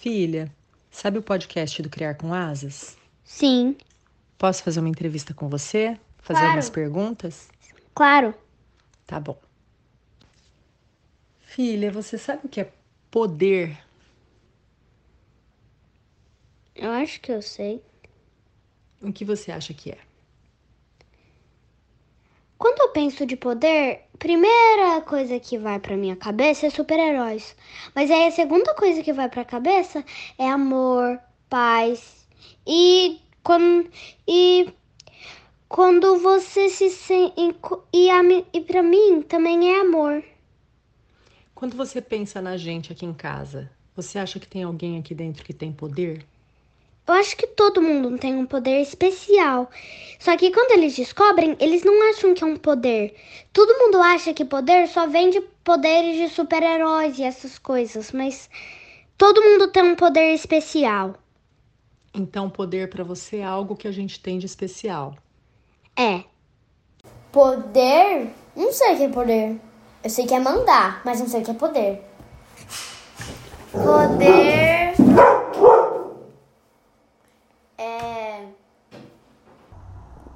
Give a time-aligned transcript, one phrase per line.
[0.00, 0.50] Filha,
[0.90, 2.96] sabe o podcast do Criar com Asas?
[3.22, 3.76] Sim,
[4.38, 5.88] Posso fazer uma entrevista com você?
[6.16, 6.46] Fazer Claro.
[6.46, 7.48] algumas perguntas?
[7.94, 8.34] claro.
[9.06, 9.38] Tá bom.
[11.42, 12.72] Filha, você sabe o que é
[13.10, 13.76] poder?
[16.74, 17.82] Eu acho que eu sei.
[19.02, 19.98] O que você acha que é?
[22.56, 27.56] Quando eu penso de poder, primeira coisa que vai pra minha cabeça é super-heróis.
[27.94, 30.04] Mas aí a segunda coisa que vai pra cabeça
[30.38, 31.18] é amor,
[31.48, 32.28] paz
[32.66, 33.88] e quando
[34.28, 34.68] e
[35.68, 37.34] quando você se sente
[37.92, 38.20] e a,
[38.52, 40.22] e para mim também é amor.
[41.54, 45.42] Quando você pensa na gente aqui em casa, você acha que tem alguém aqui dentro
[45.42, 46.26] que tem poder?
[47.10, 49.68] Eu acho que todo mundo tem um poder especial.
[50.20, 53.16] Só que quando eles descobrem, eles não acham que é um poder.
[53.52, 58.48] Todo mundo acha que poder só vem de poderes de super-heróis e essas coisas, mas
[59.18, 61.16] todo mundo tem um poder especial.
[62.14, 65.16] Então, poder pra você é algo que a gente tem de especial.
[65.96, 66.22] É.
[67.32, 68.30] Poder?
[68.54, 69.60] Não sei o que é poder.
[70.04, 72.04] Eu sei que é mandar, mas não sei o que é poder.
[73.72, 74.28] Poder.
[74.28, 74.92] É.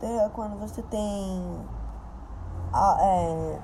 [0.04, 1.64] Poder é quando você tem.
[2.72, 3.60] a- é,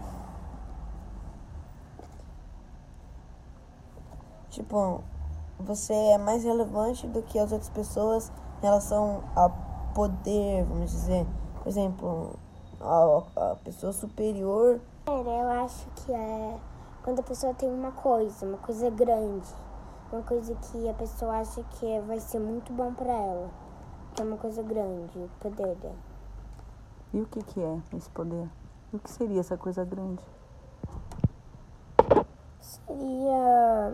[4.51, 5.03] tipo,
[5.59, 8.31] você é mais relevante do que as outras pessoas
[8.63, 9.49] em relação a
[9.95, 11.27] poder, vamos dizer.
[11.63, 12.35] Por exemplo,
[12.81, 14.81] a, a pessoa superior.
[15.09, 16.57] Eu acho que é
[17.03, 19.49] quando a pessoa tem uma coisa, uma coisa grande.
[20.13, 23.49] Uma coisa que a pessoa acha que vai ser muito bom pra ela.
[24.15, 26.10] Que é uma coisa grande, o poder dela.
[27.13, 28.49] E o que, que é esse poder?
[28.93, 30.23] E o que seria essa coisa grande?
[32.61, 33.93] Seria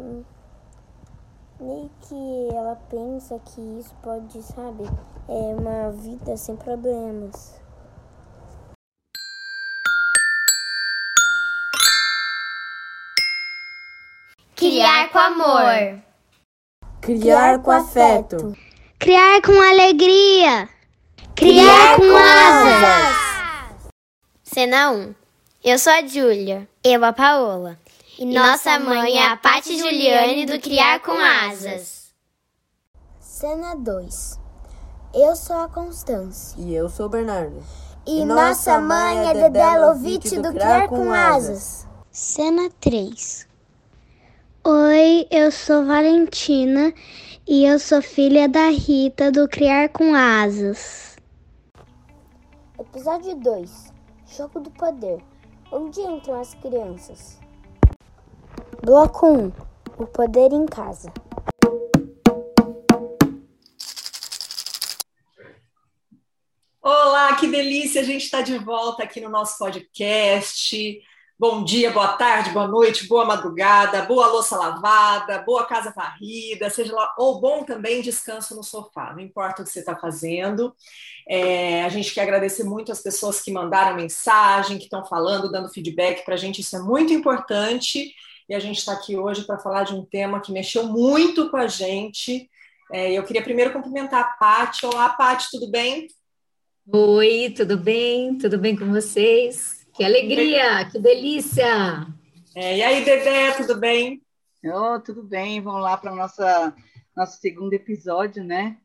[1.58, 4.84] meio que ela pensa que isso pode, sabe,
[5.28, 7.58] é uma vida sem problemas.
[14.54, 16.02] Criar com amor.
[17.00, 18.52] Criar com afeto.
[18.98, 20.75] Criar com alegria.
[21.34, 23.16] Criar, com asas.
[24.42, 25.14] Cena 1.
[25.62, 26.68] Eu sou a Júlia.
[26.82, 27.78] Eu a Paola.
[28.18, 32.14] E, nossa mãe é a Paty Juliane do Criar com Asas.
[33.20, 34.40] Cena 2.
[35.12, 36.58] Eu sou a Constância.
[36.58, 37.62] E eu sou o Bernardo.
[38.06, 41.86] E, nossa mãe é Dedé Lovitch do Criar com Asas.
[42.10, 43.46] Cena 3.
[44.64, 46.94] Oi, eu sou Valentina
[47.48, 51.16] e eu sou filha da Rita do Criar com Asas.
[52.76, 53.92] Episódio 2.
[54.36, 55.22] Jogo do Poder.
[55.70, 57.38] Onde entram as crianças?
[58.82, 59.52] Bloco 1.
[59.96, 61.12] O poder em casa.
[66.82, 68.00] Olá, que delícia!
[68.00, 71.00] A gente está de volta aqui no nosso podcast.
[71.38, 76.94] Bom dia, boa tarde, boa noite, boa madrugada, boa louça lavada, boa casa varrida, seja
[76.94, 80.74] lá, ou bom também descanso no sofá, não importa o que você está fazendo.
[81.28, 85.68] É, a gente quer agradecer muito as pessoas que mandaram mensagem, que estão falando, dando
[85.68, 88.14] feedback para a gente, isso é muito importante.
[88.48, 91.58] E a gente está aqui hoje para falar de um tema que mexeu muito com
[91.58, 92.48] a gente.
[92.90, 94.86] É, eu queria primeiro cumprimentar a Paty.
[94.86, 96.08] Olá, Paty, tudo bem?
[96.90, 98.38] Oi, tudo bem?
[98.38, 99.75] Tudo bem com vocês?
[99.96, 102.06] Que alegria, que delícia!
[102.54, 104.22] É, e aí, Dedé, tudo bem?
[104.62, 108.76] Oh, tudo bem, vamos lá para o nosso segundo episódio, né?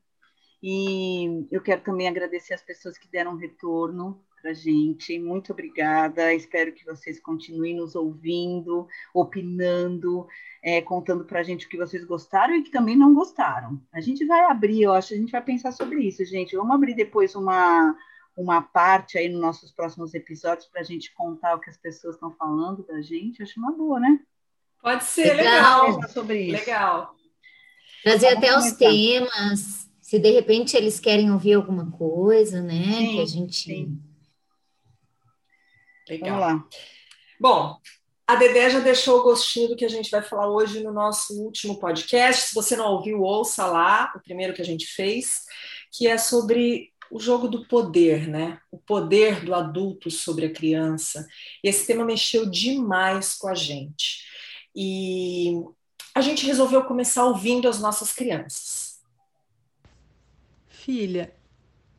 [0.63, 5.19] E eu quero também agradecer as pessoas que deram retorno para gente.
[5.19, 6.33] Muito obrigada.
[6.33, 10.25] Espero que vocês continuem nos ouvindo, opinando,
[10.63, 13.81] é, contando para a gente o que vocês gostaram e que também não gostaram.
[13.91, 16.55] A gente vai abrir, eu acho, a gente vai pensar sobre isso, gente.
[16.55, 17.97] Vamos abrir depois uma,
[18.35, 22.15] uma parte aí nos nossos próximos episódios para a gente contar o que as pessoas
[22.15, 23.43] estão falando da gente.
[23.43, 24.19] Acho uma boa, né?
[24.81, 25.91] Pode ser, Legal.
[25.91, 26.09] legal.
[26.09, 26.59] Sobre isso.
[26.59, 27.15] Legal.
[28.03, 32.83] Trazer Vamos até os temas, se de repente eles querem ouvir alguma coisa, né?
[32.83, 33.63] Sim, que a gente.
[33.63, 34.01] sim.
[36.09, 36.39] Legal.
[36.39, 36.67] Vamos lá.
[37.39, 37.77] Bom,
[38.27, 41.33] a Dedé já deixou o gostinho do que a gente vai falar hoje no nosso
[41.41, 42.47] último podcast.
[42.47, 45.41] Se você não ouviu, ouça lá, o primeiro que a gente fez,
[45.91, 48.59] que é sobre o jogo do poder, né?
[48.71, 51.27] O poder do adulto sobre a criança.
[51.61, 54.25] E esse tema mexeu demais com a gente.
[54.73, 55.61] E
[56.15, 59.01] a gente resolveu começar ouvindo as nossas crianças.
[60.67, 61.35] Filha,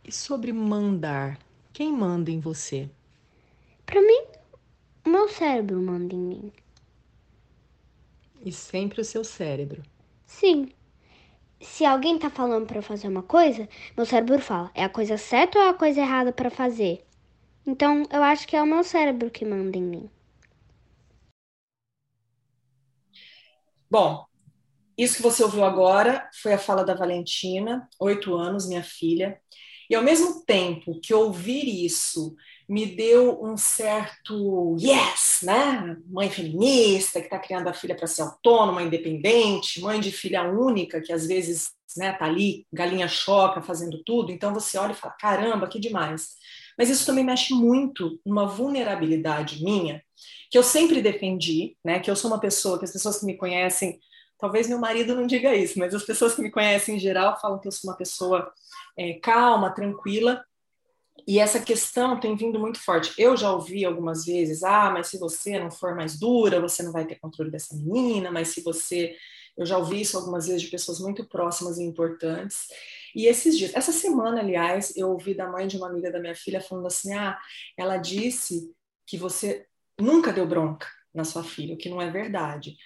[0.03, 1.39] e sobre mandar?
[1.73, 2.91] Quem manda em você?
[3.85, 4.25] Pra mim,
[5.05, 6.53] o meu cérebro manda em mim.
[8.45, 9.83] E sempre o seu cérebro.
[10.27, 10.73] Sim.
[11.63, 15.59] Se alguém tá falando para fazer uma coisa, meu cérebro fala, é a coisa certa
[15.59, 17.05] ou é a coisa errada para fazer?
[17.67, 20.11] Então, eu acho que é o meu cérebro que manda em mim.
[23.91, 24.25] Bom,
[24.97, 29.41] isso que você ouviu agora foi a fala da Valentina, oito anos, minha filha.
[29.89, 32.35] E ao mesmo tempo que ouvir isso
[32.73, 35.95] me deu um certo yes, né?
[36.09, 40.99] Mãe feminista que está criando a filha para ser autônoma, independente, mãe de filha única
[41.03, 44.33] que às vezes né, tá ali, galinha choca, fazendo tudo.
[44.33, 46.31] Então você olha e fala: caramba, que demais.
[46.79, 50.03] Mas isso também mexe muito numa vulnerabilidade minha,
[50.51, 52.01] que eu sempre defendi, né?
[52.01, 54.01] Que eu sou uma pessoa que as pessoas que me conhecem,
[54.39, 57.61] talvez meu marido não diga isso, mas as pessoas que me conhecem em geral falam
[57.61, 58.51] que eu sou uma pessoa
[58.99, 60.43] é, calma, tranquila.
[61.27, 63.13] E essa questão tem vindo muito forte.
[63.17, 66.93] Eu já ouvi algumas vezes: ah, mas se você não for mais dura, você não
[66.93, 69.17] vai ter controle dessa menina, mas se você.
[69.57, 72.69] Eu já ouvi isso algumas vezes de pessoas muito próximas e importantes.
[73.15, 76.35] E esses dias, essa semana, aliás, eu ouvi da mãe de uma amiga da minha
[76.35, 77.39] filha falando assim: ah,
[77.77, 78.75] ela disse
[79.07, 79.67] que você
[80.01, 82.77] nunca deu bronca na sua filha, o que não é verdade.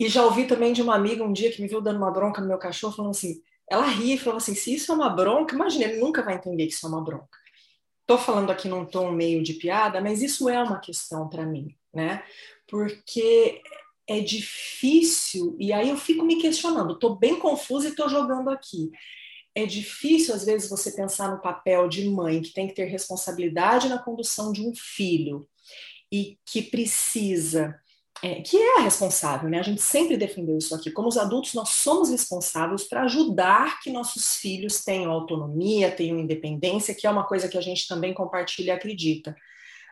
[0.00, 2.40] E já ouvi também de uma amiga um dia que me viu dando uma bronca
[2.40, 5.54] no meu cachorro, falando assim: ela ri e falou assim: se isso é uma bronca,
[5.54, 7.38] imagina, ele nunca vai entender que isso é uma bronca.
[8.00, 11.76] Estou falando aqui num tom meio de piada, mas isso é uma questão para mim,
[11.92, 12.22] né?
[12.66, 13.60] Porque
[14.08, 18.90] é difícil, e aí eu fico me questionando, estou bem confusa e estou jogando aqui.
[19.54, 23.88] É difícil, às vezes, você pensar no papel de mãe que tem que ter responsabilidade
[23.88, 25.46] na condução de um filho
[26.10, 27.78] e que precisa
[28.22, 29.60] é, que é a responsável, né?
[29.60, 30.90] A gente sempre defendeu isso aqui.
[30.90, 36.94] Como os adultos, nós somos responsáveis para ajudar que nossos filhos tenham autonomia, tenham independência,
[36.94, 39.36] que é uma coisa que a gente também compartilha e acredita.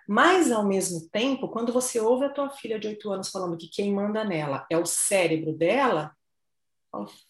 [0.09, 3.69] Mas, ao mesmo tempo, quando você ouve a tua filha de oito anos falando que
[3.69, 6.13] quem manda nela é o cérebro dela,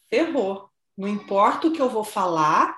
[0.08, 0.70] ferrou.
[0.96, 2.74] Não importa o que eu vou falar,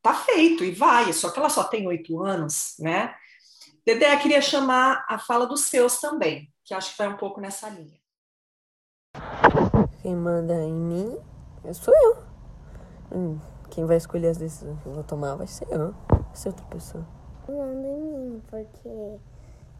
[0.00, 1.12] tá feito e vai.
[1.12, 3.16] Só que ela só tem oito anos, né?
[3.84, 7.68] Dedé, queria chamar a fala dos seus também que acho que vai um pouco nessa
[7.68, 8.00] linha.
[10.00, 11.18] Quem manda em mim
[11.72, 12.16] sou eu.
[13.14, 13.38] Hum,
[13.70, 16.64] quem vai escolher as decisões que eu vou tomar vai ser eu, vai ser outra
[16.66, 17.06] pessoa.
[17.48, 19.18] Manda em mim, porque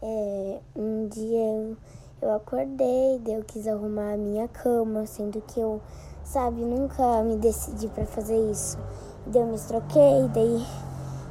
[0.01, 1.77] é, um dia eu,
[2.21, 5.81] eu acordei, daí eu quis arrumar a minha cama, sendo que eu,
[6.23, 8.77] sabe, nunca me decidi para fazer isso.
[9.27, 10.65] Daí eu me troquei, daí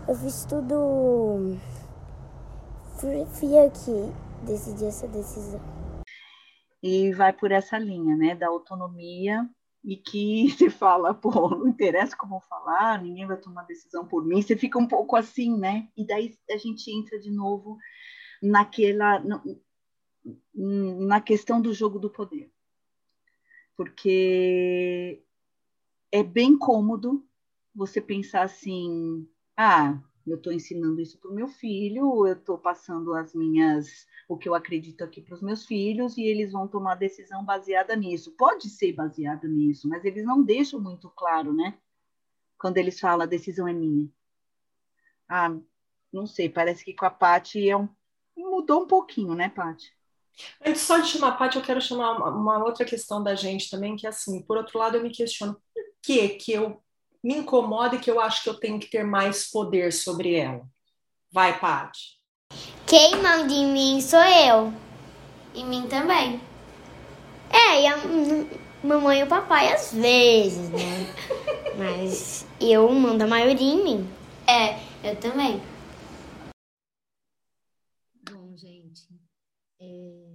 [0.08, 1.58] eu fiz tudo.
[2.96, 4.12] Fui, fui eu que
[4.42, 5.60] decidir essa decisão.
[6.82, 9.48] E vai por essa linha, né, da autonomia
[9.84, 14.42] e que se fala, pô, não interessa como falar, ninguém vai tomar decisão por mim,
[14.42, 15.88] você fica um pouco assim, né?
[15.96, 17.78] E daí a gente entra de novo
[18.42, 19.22] naquela
[20.54, 22.50] na questão do jogo do poder.
[23.76, 25.22] Porque
[26.10, 27.24] é bem cômodo
[27.74, 33.14] você pensar assim, ah, eu estou ensinando isso para o meu filho, eu estou passando
[33.14, 36.94] as minhas, o que eu acredito aqui para os meus filhos e eles vão tomar
[36.94, 38.32] decisão baseada nisso.
[38.32, 41.78] Pode ser baseada nisso, mas eles não deixam muito claro, né?
[42.58, 44.08] Quando eles falam a decisão é minha.
[45.28, 45.54] Ah,
[46.12, 47.88] não sei, parece que com a Paty é um...
[48.36, 49.92] mudou um pouquinho, né, Paty?
[50.64, 53.68] Antes só de chamar a Paty, eu quero chamar uma, uma outra questão da gente
[53.68, 56.82] também, que é assim, por outro lado, eu me questiono por que que eu
[57.22, 60.66] me incomoda e que eu acho que eu tenho que ter mais poder sobre ela.
[61.30, 62.21] Vai, Paty.
[62.92, 64.70] Quem manda em mim sou eu.
[65.54, 66.38] Em mim também.
[67.50, 67.96] É, e a
[68.84, 71.14] mamãe e o papai às vezes, né?
[71.78, 74.08] Mas eu mando a maioria em mim.
[74.46, 75.58] É, eu também.
[78.30, 79.08] Bom, gente,
[79.80, 80.26] é...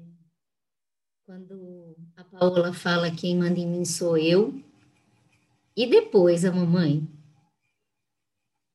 [1.27, 4.59] quando a Paola fala quem manda em mim sou eu,
[5.75, 7.07] e depois a mamãe.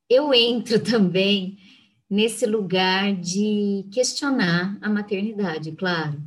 [0.08, 1.58] Eu entro também
[2.12, 6.22] nesse lugar de questionar a maternidade, claro.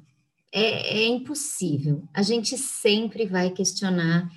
[0.51, 2.01] É, é impossível.
[2.11, 4.27] A gente sempre vai questionar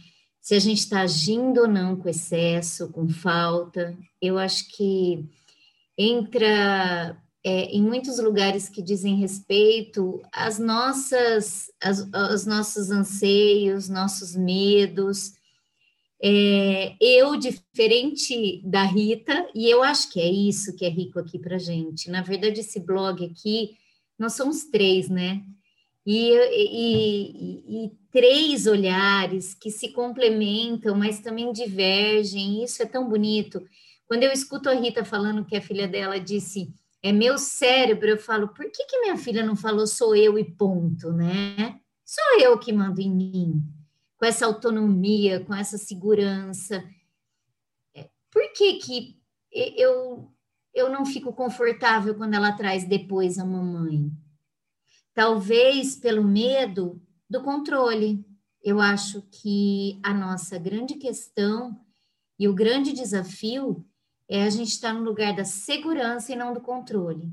[0.43, 3.97] se a gente está agindo ou não com excesso, com falta.
[4.21, 5.25] Eu acho que
[5.97, 14.37] entra é, em muitos lugares que dizem respeito às nossas, às, aos nossos anseios, nossos
[14.37, 15.33] medos,
[16.21, 21.39] é, eu, diferente da Rita, e eu acho que é isso que é rico aqui
[21.39, 22.11] para gente.
[22.11, 23.77] Na verdade, esse blog aqui,
[24.19, 25.43] nós somos três, né?
[26.05, 32.65] E, e, e, três olhares que se complementam, mas também divergem.
[32.65, 33.63] Isso é tão bonito.
[34.07, 38.19] Quando eu escuto a Rita falando que a filha dela disse é meu cérebro, eu
[38.19, 41.79] falo, por que, que minha filha não falou sou eu e ponto, né?
[42.05, 43.78] Sou eu que mando em mim
[44.19, 46.85] com essa autonomia, com essa segurança.
[47.95, 49.23] É, por que que
[49.53, 50.31] eu,
[50.75, 54.11] eu não fico confortável quando ela traz depois a mamãe?
[55.15, 58.25] Talvez pelo medo do controle.
[58.63, 61.79] Eu acho que a nossa grande questão
[62.39, 63.87] e o grande desafio
[64.29, 67.31] é a gente estar no lugar da segurança e não do controle.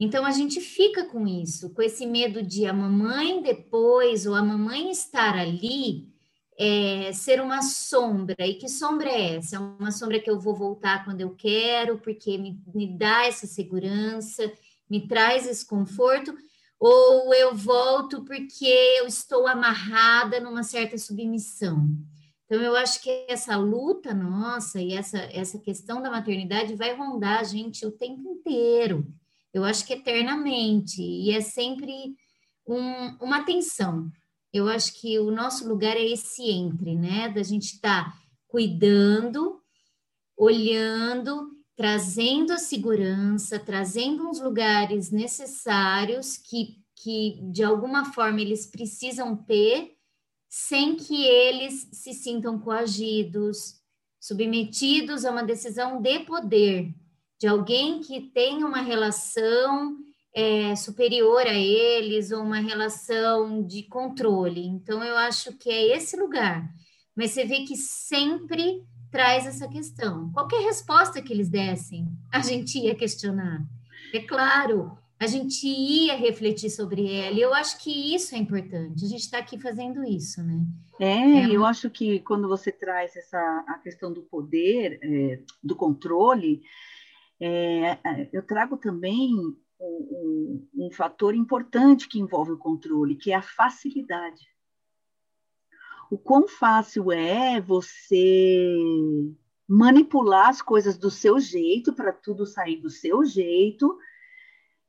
[0.00, 4.42] Então a gente fica com isso, com esse medo de a mamãe depois ou a
[4.42, 6.08] mamãe estar ali
[6.58, 8.46] é, ser uma sombra.
[8.46, 9.56] E que sombra é essa?
[9.56, 13.46] É uma sombra que eu vou voltar quando eu quero, porque me, me dá essa
[13.46, 14.50] segurança,
[14.88, 16.34] me traz esse conforto,
[16.78, 18.66] ou eu volto porque
[18.98, 21.88] eu estou amarrada numa certa submissão.
[22.44, 27.40] Então, eu acho que essa luta nossa e essa, essa questão da maternidade vai rondar
[27.40, 29.06] a gente o tempo inteiro.
[29.52, 31.02] Eu acho que eternamente.
[31.02, 32.14] E é sempre
[32.66, 34.10] um, uma tensão.
[34.52, 37.28] Eu acho que o nosso lugar é esse entre, né?
[37.28, 39.60] Da gente estar tá cuidando,
[40.36, 49.36] olhando, trazendo a segurança, trazendo uns lugares necessários que, que de alguma forma eles precisam
[49.36, 49.96] ter
[50.48, 53.80] sem que eles se sintam coagidos,
[54.20, 56.92] submetidos a uma decisão de poder,
[57.40, 59.96] de alguém que tem uma relação
[60.34, 64.66] é, superior a eles ou uma relação de controle.
[64.66, 66.68] Então, eu acho que é esse lugar.
[67.16, 70.30] Mas você vê que sempre traz essa questão.
[70.32, 73.64] Qualquer resposta que eles dessem, a gente ia questionar.
[74.12, 77.36] É claro, a gente ia refletir sobre ela.
[77.36, 79.04] E eu acho que isso é importante.
[79.04, 80.60] A gente está aqui fazendo isso, né?
[81.00, 85.74] É, é, eu acho que quando você traz essa a questão do poder, é, do
[85.74, 86.62] controle,
[87.40, 89.32] é, é eu trago também
[89.80, 94.46] um, um, fator importante que envolve o controle, que é a facilidade.
[96.10, 98.76] O quão fácil é você
[99.66, 103.96] manipular as coisas do seu jeito para tudo sair do seu jeito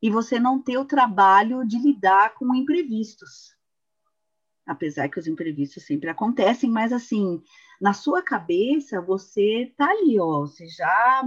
[0.02, 3.56] e você não ter o trabalho de lidar com imprevistos.
[4.66, 7.42] Apesar que os imprevistos sempre acontecem, mas assim,
[7.80, 11.24] na sua cabeça você tá ali, ó, você já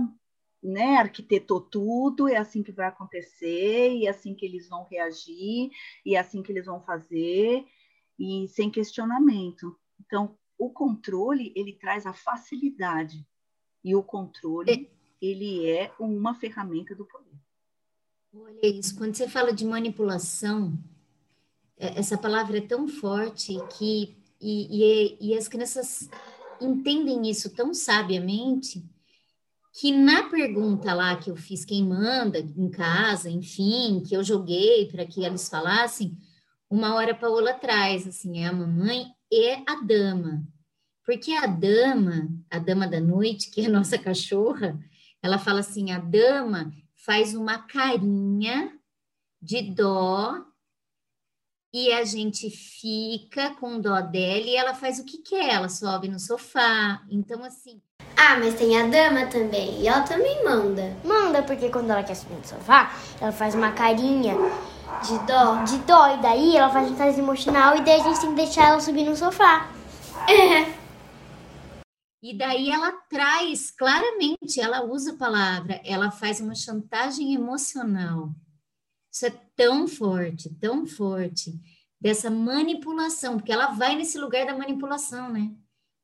[0.64, 5.70] né, arquitetou tudo, é assim que vai acontecer, e é assim que eles vão reagir,
[6.04, 7.64] e é assim que eles vão fazer,
[8.18, 9.78] e sem questionamento.
[10.00, 13.26] Então, o controle, ele traz a facilidade,
[13.84, 14.86] e o controle, é.
[15.20, 17.38] ele é uma ferramenta do poder.
[18.32, 20.72] Olha isso, quando você fala de manipulação,
[21.76, 26.08] é, essa palavra é tão forte que e, e, e, as crianças
[26.60, 28.84] entendem isso tão sabiamente
[29.74, 34.86] que na pergunta lá que eu fiz quem manda em casa, enfim, que eu joguei
[34.86, 36.16] para que eles falassem,
[36.70, 40.46] uma hora a Paola traz assim, é a mamãe e a dama.
[41.04, 44.78] Porque a dama, a dama da noite, que é a nossa cachorra,
[45.20, 48.78] ela fala assim, a dama faz uma carinha
[49.42, 50.40] de dó
[51.72, 56.08] e a gente fica com dó dela e ela faz o que quer, ela sobe
[56.08, 57.04] no sofá.
[57.10, 57.82] Então, assim.
[58.16, 60.96] Ah, mas tem a dama também, e ela também manda.
[61.04, 64.34] Manda, porque quando ela quer subir no sofá, ela faz uma carinha
[65.02, 68.20] de dó, de dó, e daí ela faz um carinho emocional, e daí a gente
[68.20, 69.68] tem que deixar ela subir no sofá.
[70.28, 70.84] É.
[72.26, 78.34] E daí ela traz claramente, ela usa a palavra, ela faz uma chantagem emocional.
[79.12, 81.52] Isso é tão forte, tão forte,
[82.00, 85.50] dessa manipulação, porque ela vai nesse lugar da manipulação, né?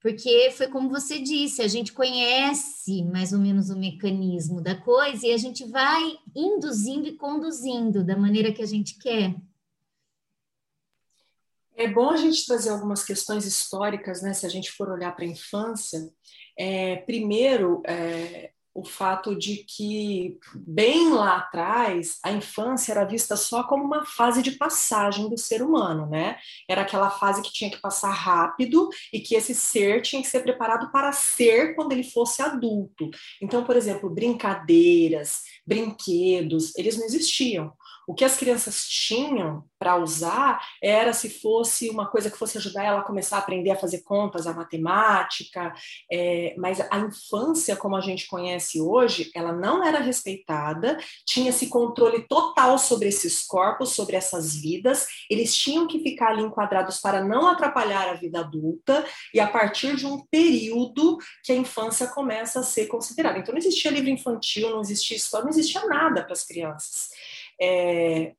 [0.01, 5.27] Porque foi como você disse, a gente conhece mais ou menos o mecanismo da coisa
[5.27, 9.35] e a gente vai induzindo e conduzindo da maneira que a gente quer.
[11.77, 14.33] É bom a gente trazer algumas questões históricas, né?
[14.33, 16.11] Se a gente for olhar para a infância,
[16.59, 23.65] é, primeiro é, o fato de que bem lá atrás a infância era vista só
[23.65, 26.37] como uma fase de passagem do ser humano, né?
[26.69, 30.41] Era aquela fase que tinha que passar rápido e que esse ser tinha que ser
[30.41, 33.11] preparado para ser quando ele fosse adulto.
[33.43, 37.73] Então, por exemplo, brincadeiras, brinquedos, eles não existiam.
[38.07, 42.85] O que as crianças tinham para usar era se fosse uma coisa que fosse ajudar
[42.85, 45.73] ela a começar a aprender a fazer contas, a matemática,
[46.11, 51.69] é, mas a infância, como a gente conhece hoje, ela não era respeitada, tinha esse
[51.69, 57.25] controle total sobre esses corpos, sobre essas vidas, eles tinham que ficar ali enquadrados para
[57.25, 62.61] não atrapalhar a vida adulta, e a partir de um período que a infância começa
[62.61, 63.39] a ser considerada.
[63.39, 67.09] Então, não existia livro infantil, não existia história, não existia nada para as crianças.
[67.61, 68.33] É,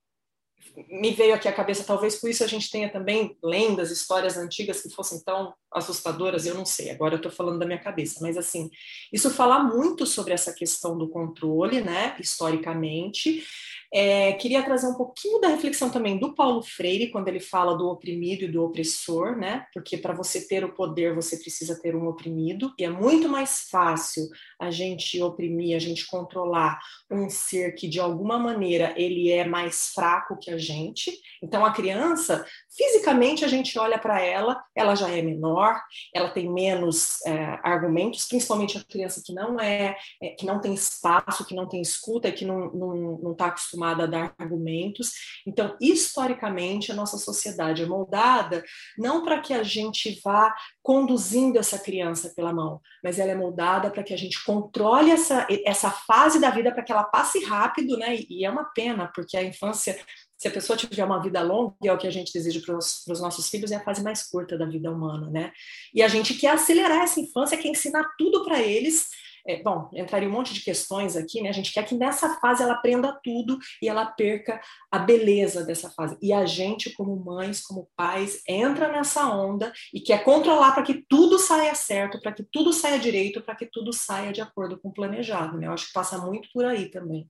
[0.89, 4.81] me veio aqui à cabeça, talvez por isso a gente tenha também lendas, histórias antigas
[4.81, 8.37] que fossem tão assustadoras, eu não sei, agora eu estou falando da minha cabeça, mas
[8.37, 8.69] assim,
[9.11, 13.43] isso fala muito sobre essa questão do controle, né, historicamente,
[13.93, 17.89] é, queria trazer um pouquinho da reflexão também do Paulo Freire, quando ele fala do
[17.89, 19.65] oprimido e do opressor, né?
[19.73, 23.67] Porque para você ter o poder, você precisa ter um oprimido, e é muito mais
[23.69, 24.29] fácil
[24.59, 26.79] a gente oprimir, a gente controlar
[27.11, 31.11] um ser que de alguma maneira ele é mais fraco que a gente.
[31.43, 35.81] Então a criança, fisicamente a gente olha para ela, ela já é menor,
[36.15, 40.73] ela tem menos é, argumentos, principalmente a criança que não é, é, que não tem
[40.73, 44.35] espaço, que não tem escuta, que não está não, não tá acostumada acostumada a dar
[44.37, 45.11] argumentos.
[45.45, 48.63] Então, historicamente, a nossa sociedade é moldada
[48.97, 53.89] não para que a gente vá conduzindo essa criança pela mão, mas ela é moldada
[53.89, 57.97] para que a gente controle essa, essa fase da vida para que ela passe rápido,
[57.97, 58.19] né?
[58.29, 59.97] E é uma pena, porque a infância
[60.37, 63.21] se a pessoa tiver uma vida longa, é o que a gente deseja para os
[63.21, 65.51] nossos filhos, é a fase mais curta da vida humana, né?
[65.93, 69.07] E a gente quer acelerar essa infância, quer ensinar tudo para eles
[69.47, 71.49] é, bom, entraria um monte de questões aqui, né?
[71.49, 75.89] A gente quer que nessa fase ela aprenda tudo e ela perca a beleza dessa
[75.89, 76.17] fase.
[76.21, 81.05] E a gente, como mães, como pais, entra nessa onda e quer controlar para que
[81.07, 84.89] tudo saia certo, para que tudo saia direito, para que tudo saia de acordo com
[84.89, 85.67] o planejado, né?
[85.67, 87.29] Eu acho que passa muito por aí também.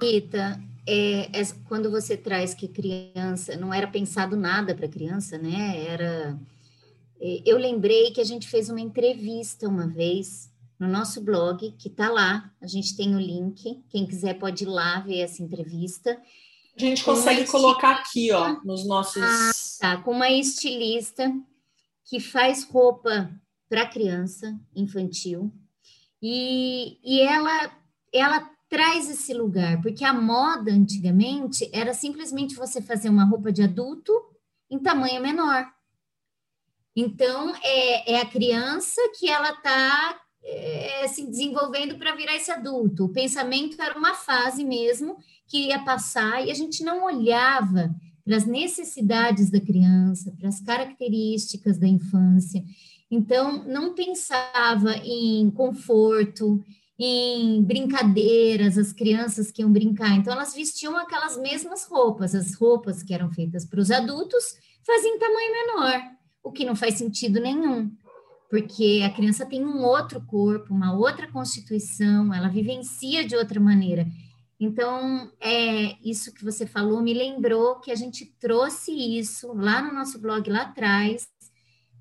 [0.00, 5.84] Rita, é, é, quando você traz que criança, não era pensado nada para criança, né?
[5.86, 6.38] Era.
[7.20, 10.51] É, eu lembrei que a gente fez uma entrevista uma vez
[10.82, 12.52] no nosso blog, que está lá.
[12.60, 13.80] A gente tem o link.
[13.88, 16.20] Quem quiser pode ir lá ver essa entrevista.
[16.76, 19.22] A gente consegue colocar aqui, ó, nos nossos.
[19.22, 20.02] Ah, tá.
[20.02, 21.32] Com uma estilista
[22.04, 23.30] que faz roupa
[23.68, 25.52] para criança infantil.
[26.20, 27.70] E, e ela,
[28.12, 33.62] ela traz esse lugar, porque a moda antigamente era simplesmente você fazer uma roupa de
[33.62, 34.12] adulto
[34.68, 35.64] em tamanho menor.
[36.96, 43.04] Então, é, é a criança que ela está é, se desenvolvendo para virar esse adulto.
[43.04, 48.36] O pensamento era uma fase mesmo que ia passar e a gente não olhava para
[48.36, 52.62] as necessidades da criança, para as características da infância.
[53.10, 56.64] Então, não pensava em conforto,
[56.98, 60.16] em brincadeiras, as crianças que iam brincar.
[60.16, 64.54] Então, elas vestiam aquelas mesmas roupas, as roupas que eram feitas para os adultos,
[64.86, 66.02] faziam tamanho menor,
[66.42, 67.90] o que não faz sentido nenhum
[68.52, 74.06] porque a criança tem um outro corpo, uma outra constituição, ela vivencia de outra maneira.
[74.60, 79.94] Então, é, isso que você falou me lembrou que a gente trouxe isso lá no
[79.94, 81.26] nosso blog lá atrás,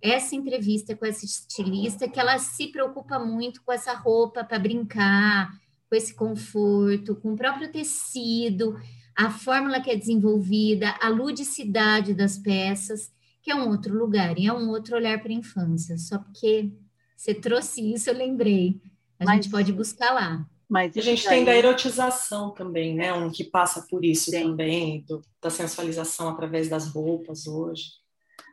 [0.01, 5.49] essa entrevista com essa estilista, que ela se preocupa muito com essa roupa para brincar,
[5.89, 8.77] com esse conforto, com o próprio tecido,
[9.15, 13.09] a fórmula que é desenvolvida, a ludicidade das peças
[13.41, 15.97] que é um outro lugar e é um outro olhar para a infância.
[15.97, 16.71] Só porque
[17.15, 18.82] você trouxe isso, eu lembrei.
[19.19, 20.47] A mas, gente pode buscar lá.
[20.69, 23.13] Mas a gente tem da erotização também, né?
[23.13, 24.43] Um que passa por isso Sim.
[24.43, 27.91] também, do, da sensualização através das roupas hoje.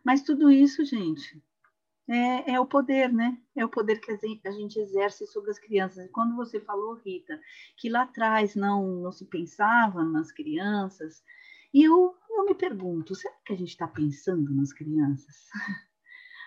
[0.05, 1.41] Mas tudo isso, gente,
[2.09, 3.39] é, é, o poder, né?
[3.55, 4.11] É o poder que
[4.45, 6.07] a gente exerce sobre as crianças.
[6.07, 7.39] E quando você falou, Rita,
[7.77, 11.23] que lá atrás não, não se pensava nas crianças,
[11.73, 15.37] e eu, eu me pergunto, será que a gente está pensando nas crianças?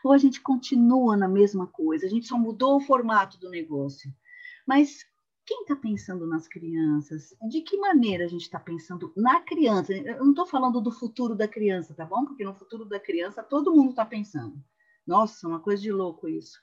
[0.04, 2.06] Ou a gente continua na mesma coisa?
[2.06, 4.12] A gente só mudou o formato do negócio.
[4.68, 5.06] Mas
[5.46, 7.36] quem está pensando nas crianças?
[7.50, 9.94] De que maneira a gente está pensando na criança?
[9.94, 12.26] Eu não estou falando do futuro da criança, tá bom?
[12.26, 14.56] Porque no futuro da criança todo mundo está pensando.
[15.06, 16.60] Nossa, uma coisa de louco isso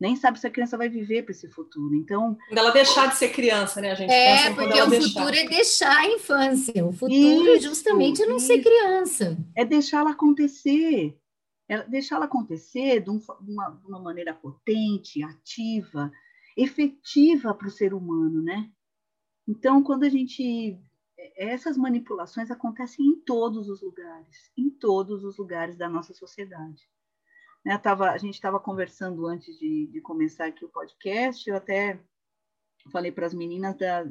[0.00, 1.94] nem sabe se a criança vai viver para esse futuro.
[1.94, 3.92] Então, quando ela deixar de ser criança, né?
[3.92, 5.20] A gente é porque o deixar.
[5.20, 6.84] futuro é deixar a infância.
[6.84, 8.46] O futuro isso, justamente é não isso.
[8.46, 9.36] ser criança.
[9.56, 11.16] É deixá-la acontecer,
[11.68, 16.10] é deixá-la acontecer de, uma, de uma maneira potente, ativa,
[16.56, 18.68] efetiva para o ser humano, né?
[19.46, 20.78] Então, quando a gente
[21.36, 26.88] essas manipulações acontecem em todos os lugares, em todos os lugares da nossa sociedade.
[27.64, 31.98] Né, tava, a gente estava conversando antes de, de, começar aqui o podcast, eu até
[32.92, 34.04] falei para as meninas da,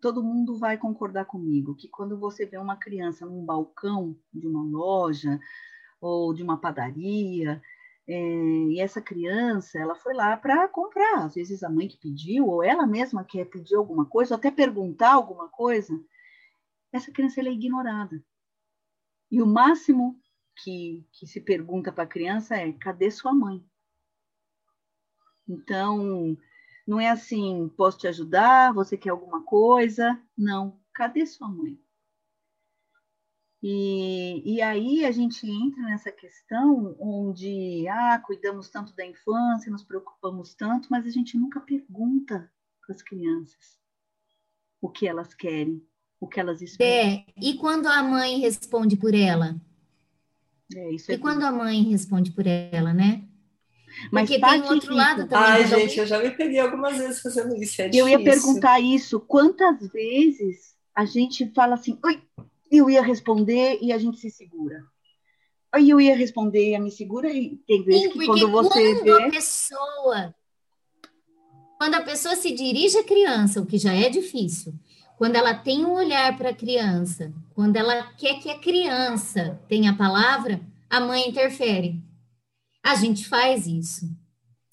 [0.00, 4.62] todo mundo vai concordar comigo que quando você vê uma criança num balcão de uma
[4.62, 5.40] loja
[6.00, 7.60] ou de uma padaria,
[8.06, 12.46] é, e essa criança ela foi lá para comprar, às vezes a mãe que pediu,
[12.46, 15.92] ou ela mesma quer pedir alguma coisa, ou até perguntar alguma coisa,
[16.92, 18.22] essa criança é ignorada.
[19.30, 20.18] E o máximo
[20.62, 23.64] que, que se pergunta para a criança é: cadê sua mãe?
[25.48, 26.36] Então,
[26.86, 28.72] não é assim, posso te ajudar?
[28.74, 30.20] Você quer alguma coisa?
[30.36, 31.78] Não, cadê sua mãe?
[33.60, 39.82] E, e aí a gente entra nessa questão onde, ah, cuidamos tanto da infância, nos
[39.82, 43.78] preocupamos tanto, mas a gente nunca pergunta para as crianças
[44.80, 45.84] o que elas querem,
[46.20, 47.10] o que elas esperam.
[47.10, 49.60] É, e quando a mãe responde por ela?
[50.74, 53.22] É, isso é e quando a mãe responde por ela, né?
[54.12, 55.48] Mas Porque tem um outro lado também.
[55.48, 57.80] Ai, um- gente, eu já me peguei algumas vezes fazendo isso.
[57.82, 59.18] É Eu ia perguntar isso.
[59.20, 62.20] Quantas vezes a gente fala assim, oi,
[62.70, 64.84] eu ia responder e a gente se segura.
[65.72, 68.94] Aí eu ia responder e a me segura e tem vezes Sim, que quando você
[68.94, 70.34] quando a vê, pessoa
[71.78, 74.74] quando a pessoa se dirige à criança, o que já é difícil,
[75.18, 79.90] quando ela tem um olhar para a criança, quando ela quer que a criança tenha
[79.90, 82.00] a palavra, a mãe interfere.
[82.84, 84.08] A gente faz isso.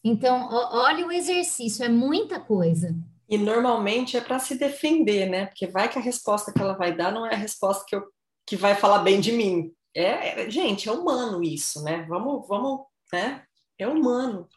[0.04, 2.96] Então, ó- olha o exercício, é muita coisa.
[3.28, 5.48] E normalmente é para se defender, né?
[5.48, 8.04] Porque vai que a resposta que ela vai dar não é a resposta que, eu,
[8.46, 9.72] que vai falar bem de mim.
[9.96, 12.06] É, é- gente, é humano isso, né?
[12.08, 12.82] Vamos, vamos,
[13.12, 13.44] né?
[13.80, 14.48] É humano.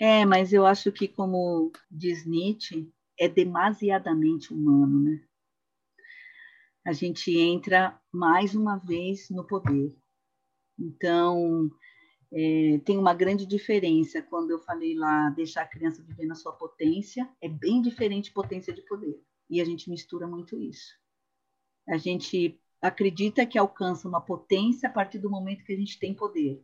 [0.00, 5.24] É, mas eu acho que, como diz Nietzsche, é demasiadamente humano, né?
[6.86, 9.96] A gente entra mais uma vez no poder.
[10.78, 11.70] Então,
[12.32, 16.52] é, tem uma grande diferença quando eu falei lá deixar a criança viver na sua
[16.52, 19.18] potência, é bem diferente potência de poder.
[19.48, 20.92] E a gente mistura muito isso.
[21.88, 26.12] A gente acredita que alcança uma potência a partir do momento que a gente tem
[26.12, 26.62] poder.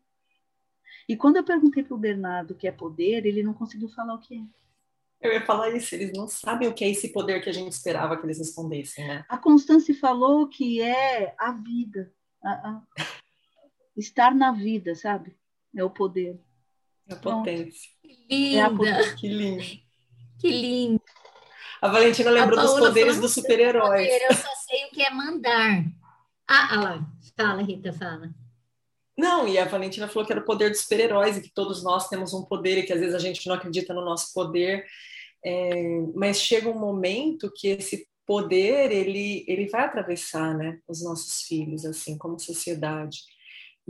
[1.08, 4.14] E quando eu perguntei para o Bernardo o que é poder, ele não conseguiu falar
[4.14, 4.42] o que é.
[5.20, 7.72] Eu ia falar isso, eles não sabem o que é esse poder que a gente
[7.72, 9.24] esperava que eles respondessem, né?
[9.28, 12.10] A Constância falou que é a vida,
[12.42, 12.82] a- a-
[13.96, 15.36] estar na vida, sabe?
[15.76, 16.40] É o poder.
[17.10, 17.90] A potência.
[18.30, 19.14] É a potência.
[19.16, 19.62] Que lindo.
[20.38, 21.02] que lindo.
[21.82, 24.06] A Valentina lembrou A dos poderes dos super-heróis.
[24.06, 25.84] Poder, Eu só sei o que é mandar.
[26.48, 27.06] Ah, ah lá,
[27.36, 28.34] fala, Rita, fala.
[29.20, 32.08] Não, e a Valentina falou que era o poder dos super-heróis e que todos nós
[32.08, 34.86] temos um poder e que às vezes a gente não acredita no nosso poder.
[35.44, 41.42] É, mas chega um momento que esse poder ele, ele vai atravessar né, os nossos
[41.42, 43.18] filhos, assim, como sociedade.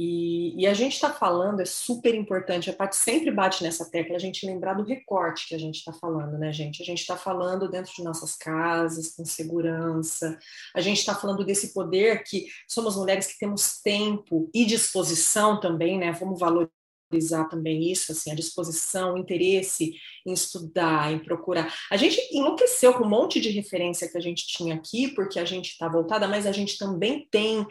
[0.03, 4.17] E, e a gente está falando, é super importante, a Paty sempre bate nessa tecla,
[4.17, 6.83] a gente lembrar do recorte que a gente está falando, né, gente?
[6.83, 10.39] A gente está falando dentro de nossas casas, com segurança,
[10.75, 15.99] a gente está falando desse poder que somos mulheres que temos tempo e disposição também,
[15.99, 16.13] né?
[16.13, 19.93] Vamos valorizar também isso, assim, a disposição, o interesse
[20.27, 21.75] em estudar, em procurar.
[21.91, 25.45] A gente enlouqueceu com um monte de referência que a gente tinha aqui, porque a
[25.45, 27.67] gente está voltada, mas a gente também tem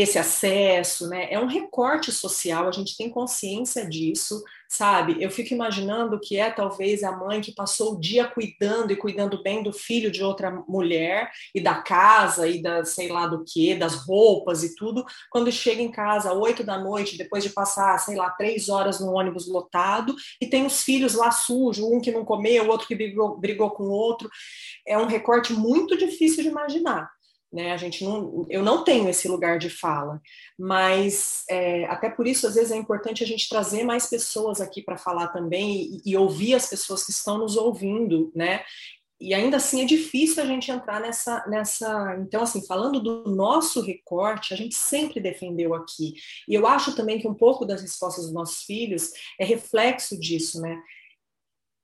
[0.00, 1.26] esse acesso, né?
[1.28, 5.16] É um recorte social, a gente tem consciência disso, sabe?
[5.20, 9.42] Eu fico imaginando que é talvez a mãe que passou o dia cuidando e cuidando
[9.42, 13.74] bem do filho de outra mulher e da casa e da sei lá do que,
[13.74, 18.14] das roupas e tudo, quando chega em casa oito da noite, depois de passar, sei
[18.14, 22.24] lá, três horas no ônibus lotado e tem os filhos lá sujos, um que não
[22.24, 24.30] comeu, o outro que brigou, brigou com o outro.
[24.86, 27.10] É um recorte muito difícil de imaginar
[27.52, 27.72] né?
[27.72, 30.20] A gente não, eu não tenho esse lugar de fala,
[30.58, 34.82] mas é, até por isso às vezes é importante a gente trazer mais pessoas aqui
[34.82, 38.62] para falar também e, e, ouvir as pessoas que estão nos ouvindo, né?
[39.20, 42.16] E ainda assim é difícil a gente entrar nessa, nessa.
[42.20, 46.14] Então, assim, falando do nosso recorte, a gente sempre defendeu aqui.
[46.46, 50.60] E eu acho também que um pouco das respostas dos nossos filhos é reflexo disso,
[50.60, 50.80] né?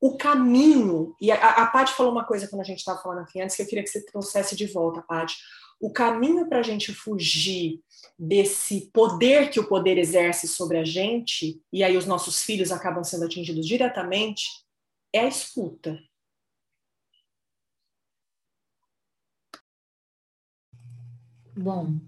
[0.05, 3.41] O caminho, e a, a Paty falou uma coisa quando a gente estava falando aqui
[3.41, 5.35] antes, que eu queria que você trouxesse de volta, Paty.
[5.81, 7.83] O caminho para a gente fugir
[8.19, 13.03] desse poder que o poder exerce sobre a gente, e aí os nossos filhos acabam
[13.03, 14.45] sendo atingidos diretamente,
[15.11, 15.99] é a escuta.
[21.57, 21.99] Bom,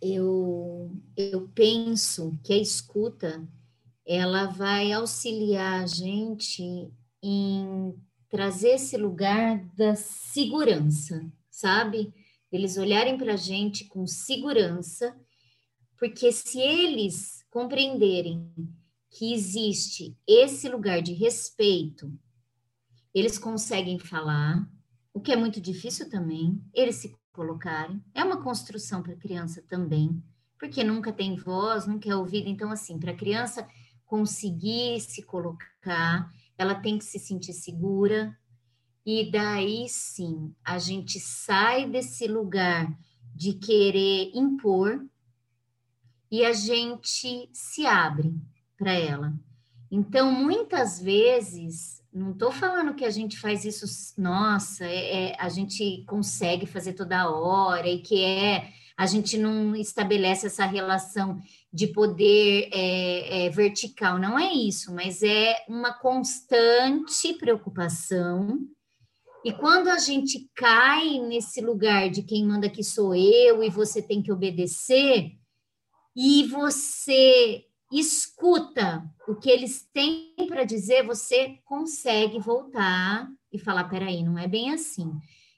[0.00, 3.44] eu, eu penso que a escuta
[4.06, 6.90] ela vai auxiliar a gente
[7.22, 7.94] em
[8.28, 12.12] trazer esse lugar da segurança, sabe?
[12.50, 15.14] Eles olharem para a gente com segurança,
[15.98, 18.50] porque se eles compreenderem
[19.10, 22.10] que existe esse lugar de respeito,
[23.14, 24.66] eles conseguem falar,
[25.12, 28.02] o que é muito difícil também, eles se colocarem.
[28.14, 30.22] É uma construção para a criança também,
[30.58, 32.48] porque nunca tem voz, nunca é ouvida.
[32.48, 33.68] Então, assim, para a criança
[34.12, 38.36] conseguir se colocar, ela tem que se sentir segura,
[39.06, 42.94] e daí sim a gente sai desse lugar
[43.34, 45.02] de querer impor
[46.30, 48.34] e a gente se abre
[48.76, 49.32] para ela.
[49.90, 53.86] Então, muitas vezes, não estou falando que a gente faz isso,
[54.20, 59.74] nossa, é, é, a gente consegue fazer toda hora e que é a gente não
[59.74, 61.40] estabelece essa relação
[61.72, 68.58] de poder é, é, vertical, não é isso, mas é uma constante preocupação.
[69.44, 74.00] E quando a gente cai nesse lugar de quem manda aqui sou eu e você
[74.00, 75.32] tem que obedecer,
[76.14, 84.22] e você escuta o que eles têm para dizer, você consegue voltar e falar: peraí,
[84.22, 85.10] não é bem assim.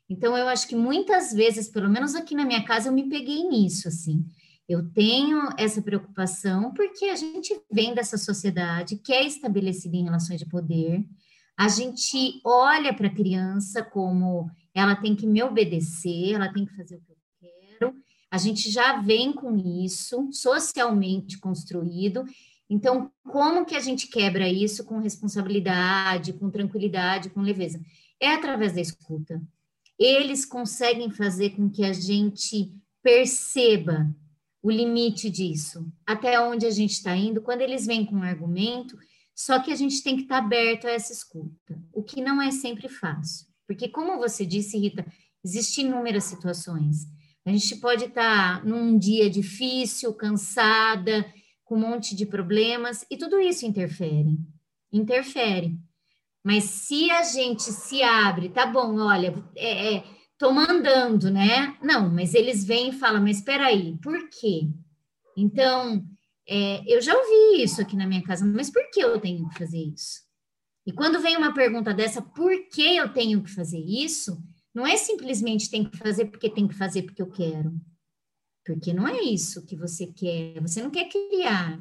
[0.08, 3.42] Então, eu acho que muitas vezes, pelo menos aqui na minha casa, eu me peguei
[3.48, 4.24] nisso, assim.
[4.68, 10.40] Eu tenho essa preocupação porque a gente vem dessa sociedade que é estabelecida em relações
[10.40, 11.04] de poder.
[11.56, 16.74] A gente olha para a criança como ela tem que me obedecer, ela tem que
[16.74, 17.94] fazer o que eu quero.
[18.30, 22.24] A gente já vem com isso socialmente construído.
[22.68, 27.80] Então, como que a gente quebra isso com responsabilidade, com tranquilidade, com leveza?
[28.18, 29.40] É através da escuta.
[30.04, 32.70] Eles conseguem fazer com que a gente
[33.02, 34.14] perceba
[34.62, 38.98] o limite disso, até onde a gente está indo, quando eles vêm com um argumento,
[39.34, 42.42] só que a gente tem que estar tá aberto a essa escuta, o que não
[42.42, 43.46] é sempre fácil.
[43.66, 45.06] Porque, como você disse, Rita,
[45.42, 47.06] existem inúmeras situações.
[47.46, 51.24] A gente pode estar tá num dia difícil, cansada,
[51.64, 54.38] com um monte de problemas, e tudo isso interfere.
[54.92, 55.78] Interfere.
[56.44, 60.04] Mas se a gente se abre, tá bom, olha, é, é,
[60.36, 61.74] tô mandando, né?
[61.82, 64.68] Não, mas eles vêm e falam, mas espera aí, por quê?
[65.34, 66.04] Então,
[66.46, 69.58] é, eu já ouvi isso aqui na minha casa, mas por que eu tenho que
[69.58, 70.22] fazer isso?
[70.86, 74.38] E quando vem uma pergunta dessa, por que eu tenho que fazer isso?
[74.74, 77.72] Não é simplesmente tem que fazer porque tem que fazer porque eu quero.
[78.66, 80.60] Porque não é isso que você quer.
[80.60, 81.80] Você não quer criar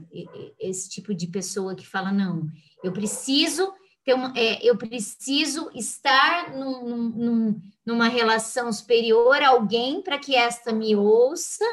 [0.60, 2.48] esse tipo de pessoa que fala, não,
[2.82, 3.74] eu preciso
[4.12, 10.74] uma, é, eu preciso estar num, num, numa relação superior a alguém para que esta
[10.74, 11.64] me ouça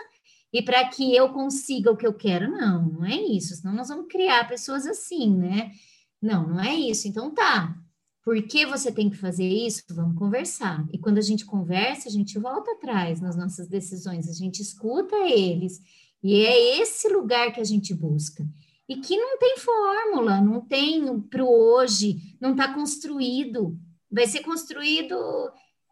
[0.53, 2.51] e para que eu consiga o que eu quero.
[2.51, 3.57] Não, não é isso.
[3.57, 5.73] Senão nós vamos criar pessoas assim, né?
[6.21, 7.09] Não, não é isso.
[7.09, 7.75] Então tá.
[8.23, 9.83] Por que você tem que fazer isso?
[9.91, 10.87] Vamos conversar.
[10.93, 15.17] E quando a gente conversa, a gente volta atrás nas nossas decisões, a gente escuta
[15.27, 15.81] eles.
[16.23, 18.47] E é esse lugar que a gente busca
[18.91, 23.79] e que não tem fórmula, não tem para o hoje, não está construído.
[24.11, 25.15] Vai ser construído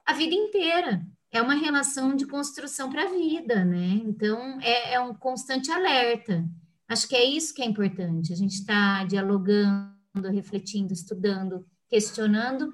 [0.04, 1.06] a vida inteira.
[1.30, 4.02] É uma relação de construção para a vida, né?
[4.04, 6.44] Então, é, é, um constante alerta.
[6.88, 8.32] Acho que é isso que é importante.
[8.32, 9.94] A gente está dialogando,
[10.32, 12.72] refletindo, estudando, questionando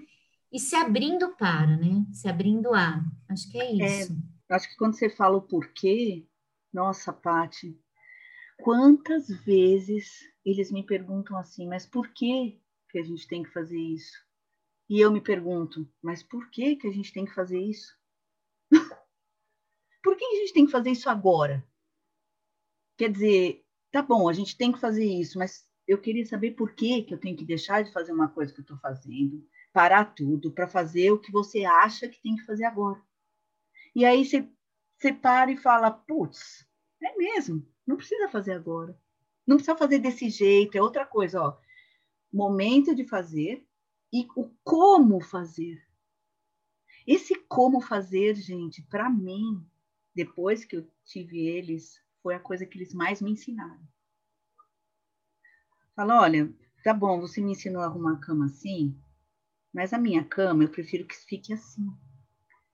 [0.50, 2.02] e se abrindo para, né?
[2.14, 3.04] Se abrindo a.
[3.28, 4.16] Acho que é, é isso.
[4.48, 6.24] É, acho que quando você fala o porquê,
[6.72, 7.78] nossa, Pati,
[8.58, 13.78] Quantas vezes eles me perguntam assim, mas por que, que a gente tem que fazer
[13.78, 14.16] isso?
[14.88, 17.96] E eu me pergunto, mas por que, que a gente tem que fazer isso?
[20.02, 21.66] por que a gente tem que fazer isso agora?
[22.96, 26.74] Quer dizer, tá bom, a gente tem que fazer isso, mas eu queria saber por
[26.74, 30.14] que, que eu tenho que deixar de fazer uma coisa que eu estou fazendo, parar
[30.14, 33.02] tudo para fazer o que você acha que tem que fazer agora.
[33.94, 34.48] E aí você,
[34.98, 36.66] você para e fala, putz,
[37.02, 38.98] é mesmo, não precisa fazer agora.
[39.46, 41.58] Não precisa fazer desse jeito, é outra coisa, ó.
[42.32, 43.66] Momento de fazer
[44.12, 45.82] e o como fazer.
[47.06, 49.64] Esse como fazer, gente, para mim,
[50.14, 53.80] depois que eu tive eles, foi a coisa que eles mais me ensinaram.
[55.94, 58.98] Fala, olha, tá bom, você me ensinou a arrumar a cama assim,
[59.72, 61.86] mas a minha cama eu prefiro que fique assim.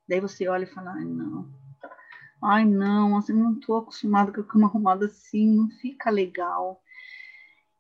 [0.09, 1.53] Daí você olha e fala, ah, não,
[2.42, 6.83] Ai, não, assim, não estou acostumada com a cama arrumada assim, não fica legal.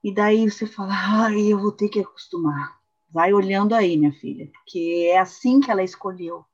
[0.04, 2.78] E daí você fala, ai, eu vou ter que acostumar.
[3.10, 6.44] Vai olhando aí, minha filha, porque é assim que ela escolheu.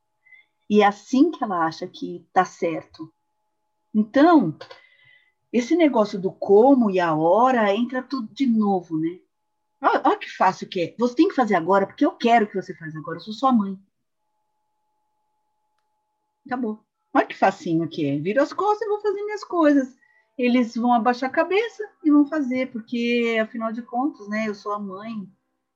[0.69, 3.13] E é assim que ela acha que tá certo.
[3.95, 4.57] Então,
[5.53, 9.19] esse negócio do como e a hora entra tudo de novo, né?
[9.83, 10.95] Olha, olha que fácil que é.
[10.99, 13.19] Você tem que fazer agora, porque eu quero que você faça agora.
[13.19, 13.79] Eu sou sua mãe.
[16.47, 16.86] Acabou.
[17.17, 18.19] Olha que facinho que é.
[18.19, 19.97] Viro as costas e vou fazer minhas coisas.
[20.37, 24.73] Eles vão abaixar a cabeça e vão fazer, porque afinal de contas, né, eu sou
[24.73, 25.27] a mãe,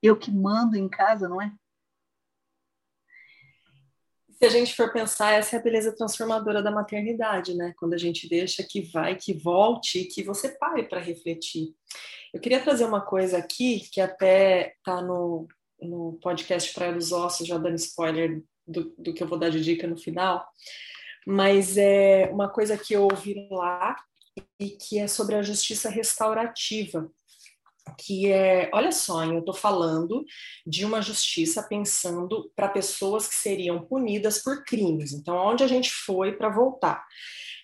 [0.02, 1.50] eu que mando em casa, não é?
[4.28, 7.72] Se a gente for pensar, essa é a beleza transformadora da maternidade, né?
[7.78, 11.74] Quando a gente deixa que vai, que volte, que você pare para refletir.
[12.34, 15.48] Eu queria trazer uma coisa aqui, que até está no,
[15.80, 19.62] no podcast Praia dos Ossos, já dando spoiler do, do que eu vou dar de
[19.62, 20.46] dica no final,
[21.30, 23.94] mas é uma coisa que eu ouvi lá
[24.58, 27.08] e que é sobre a justiça restaurativa.
[27.98, 30.24] que é, olha só, eu estou falando
[30.66, 35.12] de uma justiça pensando para pessoas que seriam punidas por crimes.
[35.12, 37.04] Então, onde a gente foi para voltar?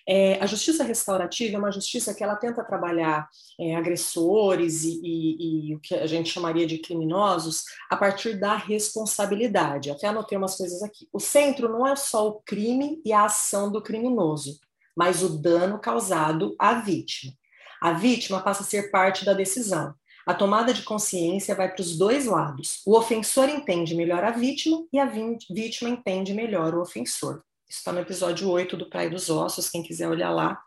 [0.09, 3.27] É, a justiça restaurativa é uma justiça que ela tenta trabalhar
[3.59, 8.55] é, agressores e, e, e, o que a gente chamaria de criminosos a partir da
[8.55, 9.91] responsabilidade.
[9.91, 11.09] Até anotei umas coisas aqui.
[11.11, 14.57] O centro não é só o crime e a ação do criminoso,
[14.95, 17.33] mas o dano causado à vítima.
[17.81, 19.93] A vítima passa a ser parte da decisão.
[20.25, 22.81] A tomada de consciência vai para os dois lados.
[22.85, 27.43] O ofensor entende melhor a vítima e a vítima entende melhor o ofensor.
[27.69, 30.61] Isso está no episódio 8 do Praia dos Ossos, quem quiser olhar lá.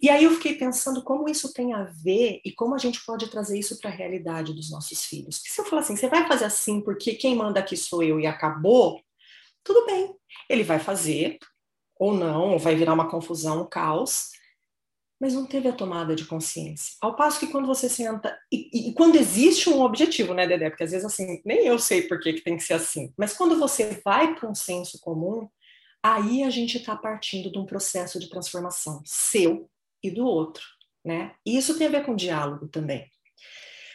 [0.00, 3.28] E aí eu fiquei pensando como isso tem a ver e como a gente pode
[3.28, 5.38] trazer isso para a realidade dos nossos filhos.
[5.38, 8.20] Porque se eu falar assim, você vai fazer assim porque quem manda aqui sou eu
[8.20, 9.00] e acabou,
[9.62, 10.14] tudo bem.
[10.48, 11.38] Ele vai fazer,
[11.98, 14.32] ou não, ou vai virar uma confusão, um caos,
[15.18, 16.96] mas não teve a tomada de consciência.
[17.00, 20.68] Ao passo que quando você senta, e, e, quando existe um objetivo, né, Dedé?
[20.68, 23.32] Porque às vezes assim, nem eu sei por que, que tem que ser assim, mas
[23.32, 25.48] quando você vai para um senso comum,
[26.04, 29.70] aí a gente está partindo de um processo de transformação seu
[30.02, 30.62] e do outro,
[31.02, 31.34] né?
[31.46, 33.10] E isso tem a ver com diálogo também.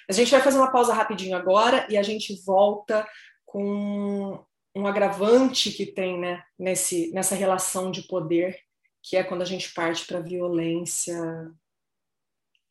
[0.09, 3.07] A gente vai fazer uma pausa rapidinho agora e a gente volta
[3.45, 4.43] com
[4.75, 8.59] um agravante que tem né, nesse, nessa relação de poder
[9.03, 11.15] que é quando a gente parte para violência.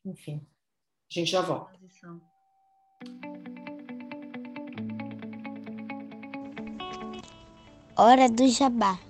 [0.05, 0.45] Enfim,
[1.09, 1.79] a gente já volta.
[7.97, 9.08] Hora do jabá.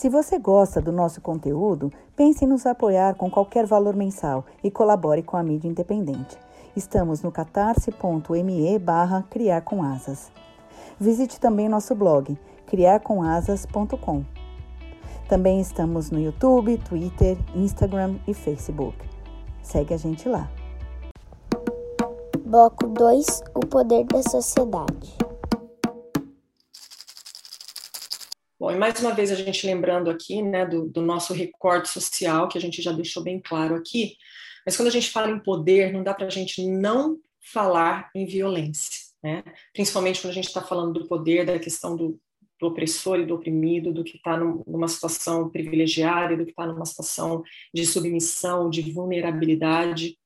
[0.00, 4.70] Se você gosta do nosso conteúdo, pense em nos apoiar com qualquer valor mensal e
[4.70, 6.38] colabore com a mídia independente.
[6.74, 10.32] Estamos no catarse.me barra criar com asas.
[10.98, 12.34] Visite também nosso blog
[12.66, 14.24] criarcomasas.com.
[15.28, 18.96] Também estamos no YouTube, Twitter, Instagram e Facebook.
[19.62, 20.50] Segue a gente lá.
[22.42, 25.29] Bloco 2 O Poder da Sociedade.
[28.60, 32.46] Bom, e mais uma vez a gente lembrando aqui né, do, do nosso recorte social,
[32.46, 34.18] que a gente já deixou bem claro aqui,
[34.66, 38.26] mas quando a gente fala em poder, não dá para a gente não falar em
[38.26, 39.42] violência, né?
[39.72, 42.20] principalmente quando a gente está falando do poder, da questão do,
[42.60, 46.84] do opressor e do oprimido, do que está numa situação privilegiada, do que está numa
[46.84, 47.42] situação
[47.72, 50.18] de submissão, de vulnerabilidade.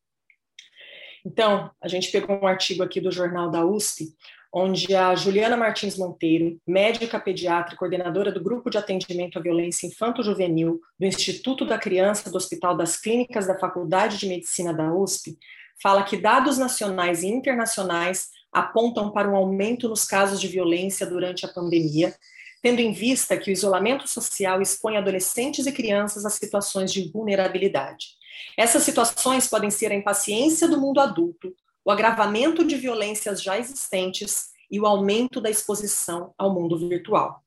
[1.25, 4.09] Então, a gente pegou um artigo aqui do jornal da USP,
[4.57, 9.89] onde a Juliana Martins Monteiro, médica pediatra e coordenadora do Grupo de Atendimento à Violência
[9.89, 15.37] Infanto-Juvenil do Instituto da Criança do Hospital das Clínicas da Faculdade de Medicina da USP,
[15.83, 21.45] fala que dados nacionais e internacionais apontam para um aumento nos casos de violência durante
[21.45, 22.15] a pandemia,
[22.63, 28.11] tendo em vista que o isolamento social expõe adolescentes e crianças a situações de vulnerabilidade.
[28.57, 31.53] Essas situações podem ser a impaciência do mundo adulto,
[31.85, 37.43] o agravamento de violências já existentes e o aumento da exposição ao mundo virtual.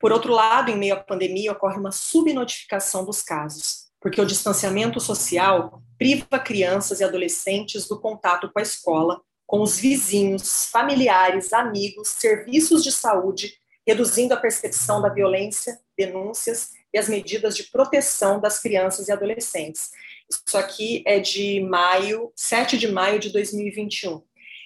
[0.00, 5.00] Por outro lado, em meio à pandemia, ocorre uma subnotificação dos casos, porque o distanciamento
[5.00, 12.08] social priva crianças e adolescentes do contato com a escola com os vizinhos, familiares, amigos,
[12.08, 13.54] serviços de saúde,
[13.86, 19.90] reduzindo a percepção da violência, denúncias e as medidas de proteção das crianças e adolescentes.
[20.28, 24.22] Isso aqui é de maio, 7 de maio de 2021.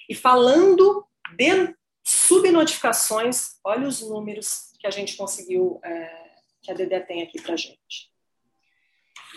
[0.09, 6.31] E falando de subnotificações, olha os números que a gente conseguiu, é,
[6.63, 8.11] que a Dedé tem aqui para gente.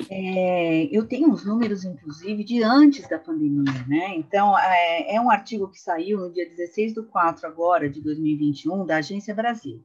[0.09, 4.15] É, eu tenho uns números, inclusive, de antes da pandemia, né?
[4.15, 8.85] Então, é, é, um artigo que saiu no dia 16 do 4 agora, de 2021,
[8.85, 9.83] da Agência Brasil,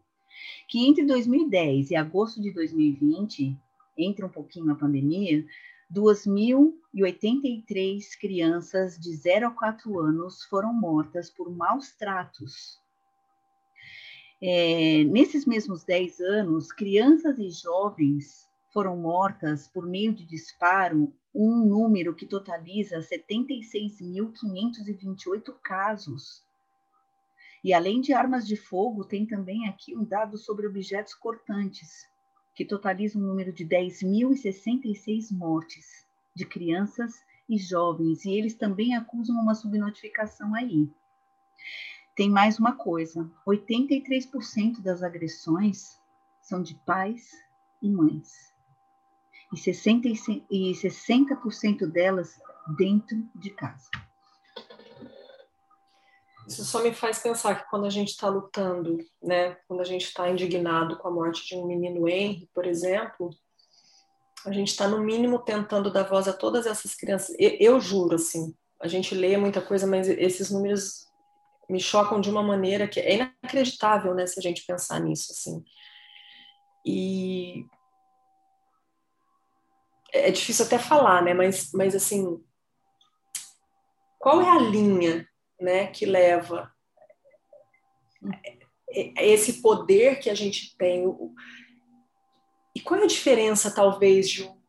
[0.66, 3.54] que entre 2010 e agosto de 2020,
[3.98, 5.44] entre um pouquinho a pandemia,
[5.92, 12.78] 2.083 crianças de 0 a 4 anos foram mortas por maus tratos.
[14.40, 21.64] É, nesses mesmos 10 anos, crianças e jovens foram mortas por meio de disparo um
[21.64, 26.44] número que totaliza 76.528 casos.
[27.62, 32.08] E além de armas de fogo, tem também aqui um dado sobre objetos cortantes,
[32.58, 36.04] que totaliza um número de 10.066 mortes
[36.34, 40.90] de crianças e jovens, e eles também acusam uma subnotificação aí.
[42.16, 46.00] Tem mais uma coisa: 83% das agressões
[46.42, 47.30] são de pais
[47.80, 48.52] e mães
[49.52, 52.40] e 60%, e 60 delas
[52.76, 53.88] dentro de casa.
[56.48, 60.06] Isso só me faz pensar que quando a gente está lutando, né, quando a gente
[60.06, 63.28] está indignado com a morte de um menino Henry, por exemplo,
[64.46, 67.36] a gente está no mínimo tentando dar voz a todas essas crianças.
[67.38, 71.06] Eu, eu, juro, assim, a gente lê muita coisa, mas esses números
[71.68, 75.62] me chocam de uma maneira que é inacreditável, né, se a gente pensar nisso, assim.
[76.82, 77.66] E
[80.14, 82.42] é difícil até falar, né, mas, mas assim,
[84.18, 85.28] qual é a linha,
[85.60, 86.72] né, que leva
[88.90, 91.04] esse poder que a gente tem?
[92.74, 94.60] E qual é a diferença, talvez, de um,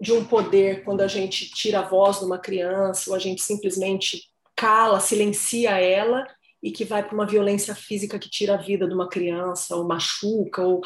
[0.00, 3.42] de um poder quando a gente tira a voz de uma criança ou a gente
[3.42, 6.26] simplesmente cala, silencia ela
[6.62, 9.86] e que vai para uma violência física que tira a vida de uma criança, ou
[9.86, 10.82] machuca, ou.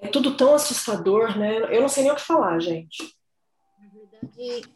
[0.00, 1.56] É tudo tão assustador, né?
[1.74, 3.14] Eu não sei nem o que falar, gente.
[3.78, 4.68] Na verdade,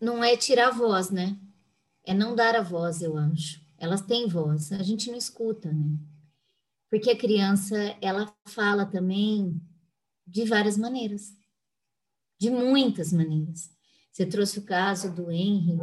[0.00, 1.36] não é tirar a voz, né?
[2.04, 3.60] É não dar a voz, eu acho.
[3.76, 5.98] Elas têm voz, a gente não escuta, né?
[6.90, 9.60] Porque a criança, ela fala também
[10.26, 11.32] de várias maneiras.
[12.40, 13.70] De muitas maneiras.
[14.10, 15.78] Você trouxe o caso do Henry.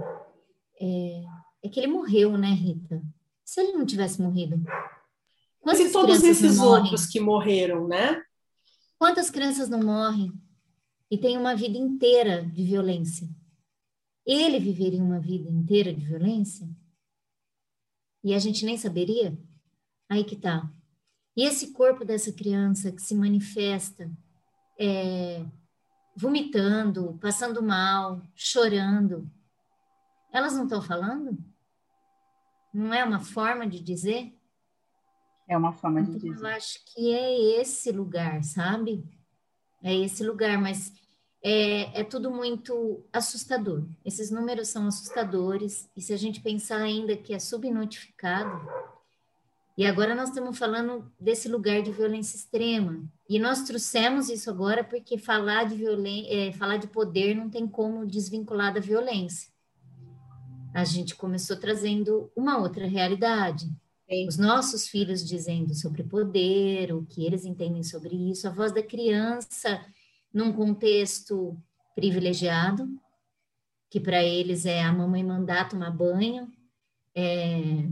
[0.80, 1.24] É,
[1.64, 3.02] é que ele morreu, né, Rita?
[3.44, 4.62] Se ele não tivesse morrido.
[5.60, 8.22] Quantas e todos esses outros que morreram, né?
[8.98, 10.32] Quantas crianças não morrem
[11.10, 13.28] e têm uma vida inteira de violência?
[14.26, 16.68] Ele viveria uma vida inteira de violência?
[18.24, 19.38] E a gente nem saberia?
[20.10, 20.70] Aí que tá.
[21.38, 24.10] E esse corpo dessa criança que se manifesta
[24.80, 25.46] é,
[26.16, 29.30] vomitando, passando mal, chorando.
[30.32, 31.38] Elas não estão falando?
[32.74, 34.34] Não é uma forma de dizer?
[35.48, 36.44] É uma forma de então, dizer.
[36.44, 39.04] Eu acho que é esse lugar, sabe?
[39.84, 40.92] É esse lugar, mas
[41.48, 43.86] é, é tudo muito assustador.
[44.04, 48.68] Esses números são assustadores, e se a gente pensar ainda que é subnotificado,
[49.78, 53.04] e agora nós estamos falando desse lugar de violência extrema.
[53.30, 57.68] E nós trouxemos isso agora porque falar de violência, é, falar de poder não tem
[57.68, 59.52] como desvincular da violência.
[60.74, 63.70] A gente começou trazendo uma outra realidade.
[64.10, 64.28] Sim.
[64.28, 68.82] Os nossos filhos dizendo sobre poder, o que eles entendem sobre isso, a voz da
[68.82, 69.80] criança
[70.36, 71.58] num contexto
[71.96, 72.90] privilegiado,
[73.90, 76.52] que para eles é a mamãe mandar tomar banho,
[77.16, 77.88] é,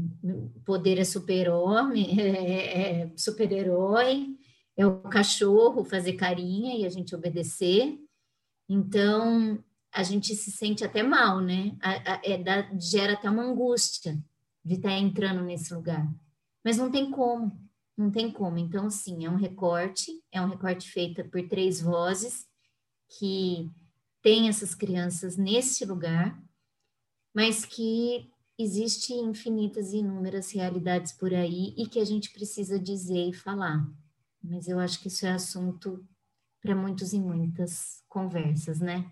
[0.66, 4.36] poder é super-homem, é, é super-herói,
[4.76, 7.98] é o cachorro fazer carinha e a gente obedecer.
[8.68, 9.64] Então,
[9.94, 11.78] a gente se sente até mal, né?
[11.80, 14.22] A, a, é da, gera até uma angústia
[14.66, 16.06] de estar tá entrando nesse lugar.
[16.62, 17.58] Mas não tem como,
[17.98, 18.58] não tem como.
[18.58, 22.46] Então, sim, é um recorte, é um recorte feito por três vozes
[23.20, 23.72] que
[24.22, 26.42] tem essas crianças nesse lugar,
[27.34, 33.30] mas que existe infinitas e inúmeras realidades por aí e que a gente precisa dizer
[33.30, 33.88] e falar.
[34.42, 36.06] Mas eu acho que isso é assunto
[36.62, 39.12] para muitos e muitas conversas, né?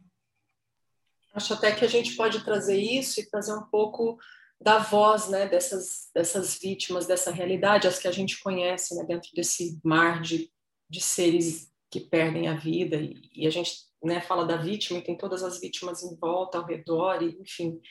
[1.34, 4.18] Acho até que a gente pode trazer isso e trazer um pouco
[4.62, 9.30] da voz, né, dessas, dessas vítimas, dessa realidade, as que a gente conhece, né, dentro
[9.34, 10.52] desse mar de,
[10.90, 15.04] de seres que perdem a vida e, e a gente, né, fala da vítima e
[15.04, 17.82] tem todas as vítimas em volta, ao redor, e, enfim,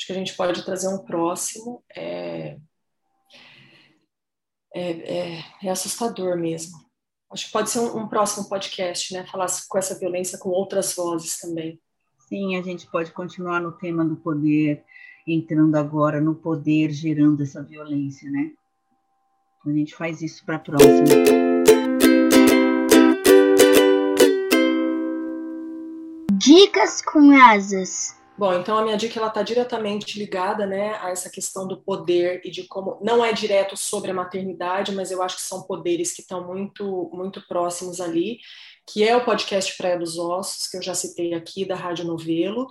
[0.00, 1.84] Acho que a gente pode trazer um próximo.
[1.94, 2.56] É,
[4.74, 6.78] é, é, é assustador mesmo.
[7.30, 9.26] Acho que pode ser um, um, próximo podcast, né?
[9.26, 11.78] Falar com essa violência com outras vozes também.
[12.26, 14.82] Sim, a gente pode continuar no tema do poder,
[15.32, 18.50] entrando agora no poder gerando essa violência, né?
[19.66, 21.04] A gente faz isso para a próxima.
[26.32, 28.18] Dicas com asas.
[28.40, 32.40] Bom, então a minha dica ela está diretamente ligada, né, a essa questão do poder
[32.42, 36.14] e de como não é direto sobre a maternidade, mas eu acho que são poderes
[36.14, 38.38] que estão muito muito próximos ali,
[38.88, 42.66] que é o podcast Praia dos Ossos que eu já citei aqui da Rádio Novelo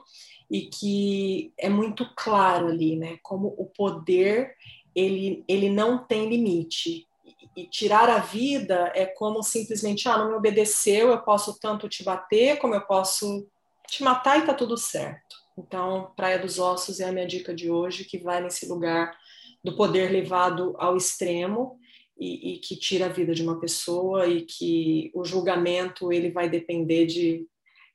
[0.49, 4.55] e que é muito claro ali, né, como o poder
[4.95, 7.07] ele ele não tem limite
[7.55, 12.03] e tirar a vida é como simplesmente ah não me obedeceu, eu posso tanto te
[12.03, 13.47] bater como eu posso
[13.87, 15.35] te matar e tá tudo certo.
[15.57, 19.17] Então, Praia dos Ossos é a minha dica de hoje, que vai nesse lugar
[19.63, 21.77] do poder levado ao extremo
[22.17, 26.49] e, e, que tira a vida de uma pessoa e que o julgamento ele vai
[26.49, 27.45] depender de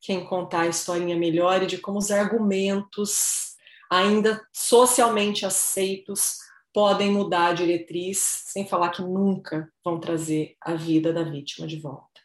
[0.05, 3.55] quem contar a historinha melhor e de como os argumentos
[3.90, 6.40] ainda socialmente aceitos
[6.74, 11.80] podem mudar a diretriz, sem falar que nunca vão trazer a vida da vítima de
[11.80, 12.20] volta.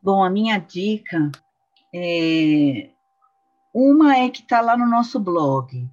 [0.00, 1.32] Bom, a minha dica
[1.92, 2.90] é
[3.74, 5.88] uma é que está lá no nosso blog,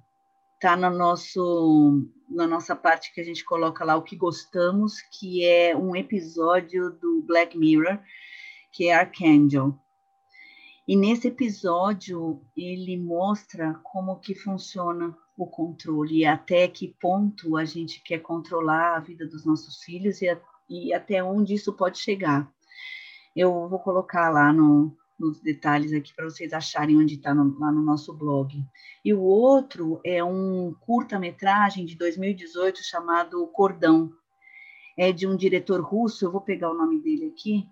[0.54, 5.44] está no nosso, na nossa parte que a gente coloca lá o que gostamos, que
[5.44, 7.98] é um episódio do Black Mirror,
[8.72, 9.78] que é Archangel.
[10.86, 17.64] E nesse episódio ele mostra como que funciona o controle e até que ponto a
[17.64, 21.98] gente quer controlar a vida dos nossos filhos e, a, e até onde isso pode
[21.98, 22.50] chegar.
[23.36, 27.82] Eu vou colocar lá no, nos detalhes aqui para vocês acharem onde está lá no
[27.82, 28.64] nosso blog.
[29.04, 34.10] E o outro é um curta-metragem de 2018 chamado Cordão.
[34.96, 37.68] É de um diretor russo, eu vou pegar o nome dele aqui,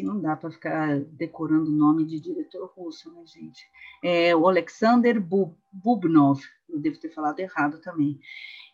[0.00, 3.70] que não dá para ficar decorando o nome de diretor russo, né, gente?
[4.02, 6.40] É o Alexander Bubnov,
[6.70, 8.18] eu devo ter falado errado também.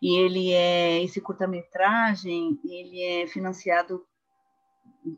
[0.00, 4.06] E ele é, esse curta-metragem, ele é financiado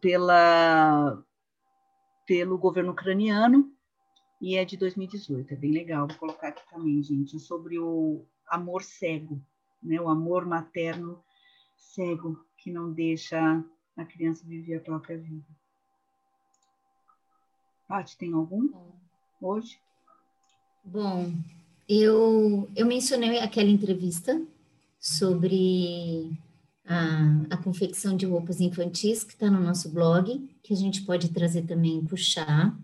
[0.00, 1.22] pela,
[2.26, 3.70] pelo governo ucraniano
[4.40, 8.24] e é de 2018, é bem legal, vou colocar aqui também, gente, é sobre o
[8.46, 9.42] amor cego,
[9.82, 11.22] né, o amor materno
[11.76, 13.62] cego, que não deixa
[13.96, 15.57] a criança viver a própria vida.
[17.88, 18.68] Paty, tem algum
[19.40, 19.78] hoje?
[20.84, 21.32] Bom,
[21.88, 24.38] eu, eu mencionei aquela entrevista
[25.00, 26.38] sobre
[26.84, 31.30] a, a confecção de roupas infantis, que está no nosso blog, que a gente pode
[31.30, 32.78] trazer também, puxar.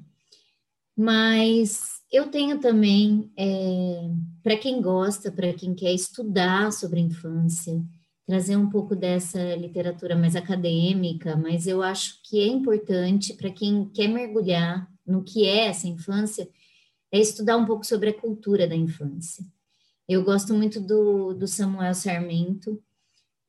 [0.96, 4.11] Mas eu tenho também, é,
[4.42, 7.78] para quem gosta, para quem quer estudar sobre a infância,
[8.26, 13.84] trazer um pouco dessa literatura mais acadêmica, mas eu acho que é importante para quem
[13.90, 16.48] quer mergulhar no que é essa infância,
[17.11, 19.44] é estudar um pouco sobre a cultura da infância.
[20.09, 22.82] Eu gosto muito do, do Samuel Sarmento,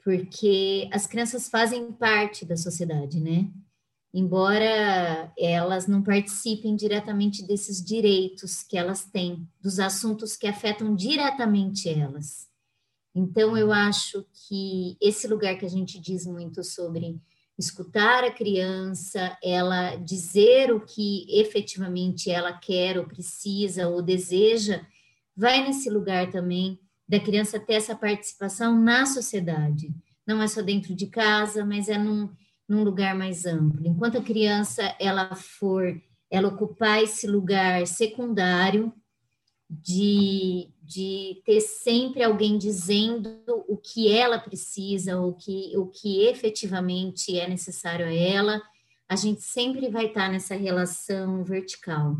[0.03, 3.49] porque as crianças fazem parte da sociedade, né?
[4.13, 11.89] Embora elas não participem diretamente desses direitos que elas têm, dos assuntos que afetam diretamente
[11.89, 12.47] elas.
[13.13, 17.19] Então, eu acho que esse lugar que a gente diz muito sobre
[17.57, 24.85] escutar a criança, ela dizer o que efetivamente ela quer ou precisa ou deseja,
[25.35, 29.93] vai nesse lugar também da criança ter essa participação na sociedade.
[30.25, 32.29] Não é só dentro de casa, mas é num,
[32.67, 33.87] num lugar mais amplo.
[33.87, 38.91] Enquanto a criança ela for, ela ocupar esse lugar secundário
[39.69, 47.37] de de ter sempre alguém dizendo o que ela precisa, o que, o que efetivamente
[47.39, 48.61] é necessário a ela,
[49.09, 52.17] a gente sempre vai estar nessa relação vertical.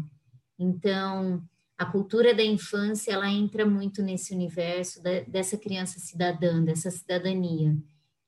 [0.57, 1.43] Então,
[1.78, 7.78] a cultura da infância, ela entra muito nesse universo da, dessa criança cidadã, dessa cidadania,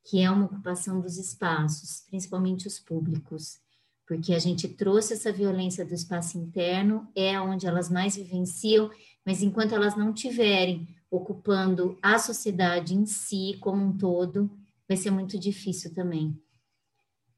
[0.04, 3.60] que é uma ocupação dos espaços, principalmente os públicos,
[4.08, 8.90] porque a gente trouxe essa violência do espaço interno, é onde elas mais vivenciam,
[9.28, 14.50] mas enquanto elas não tiverem ocupando a sociedade em si como um todo,
[14.88, 16.34] vai ser muito difícil também.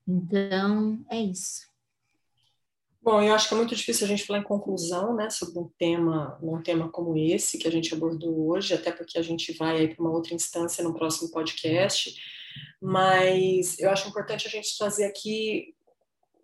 [0.08, 1.68] Então, é isso.
[3.02, 5.68] Bom, eu acho que é muito difícil a gente falar em conclusão, né, sobre um
[5.80, 9.88] tema, um tema como esse que a gente abordou hoje, até porque a gente vai
[9.88, 12.14] para uma outra instância no próximo podcast.
[12.80, 15.74] Mas eu acho importante a gente trazer aqui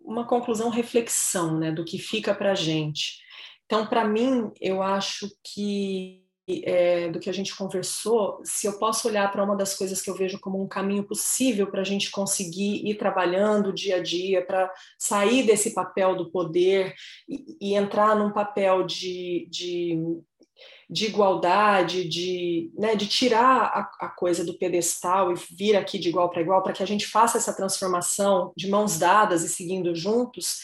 [0.00, 3.24] uma conclusão, reflexão, né, do que fica para a gente.
[3.66, 6.26] Então, para mim, eu acho que
[6.62, 10.08] é, do que a gente conversou, se eu posso olhar para uma das coisas que
[10.08, 14.46] eu vejo como um caminho possível para a gente conseguir ir trabalhando dia a dia,
[14.46, 16.94] para sair desse papel do poder
[17.28, 19.98] e, e entrar num papel de, de,
[20.88, 26.10] de igualdade, de, né, de tirar a, a coisa do pedestal e vir aqui de
[26.10, 29.96] igual para igual, para que a gente faça essa transformação de mãos dadas e seguindo
[29.96, 30.60] juntos,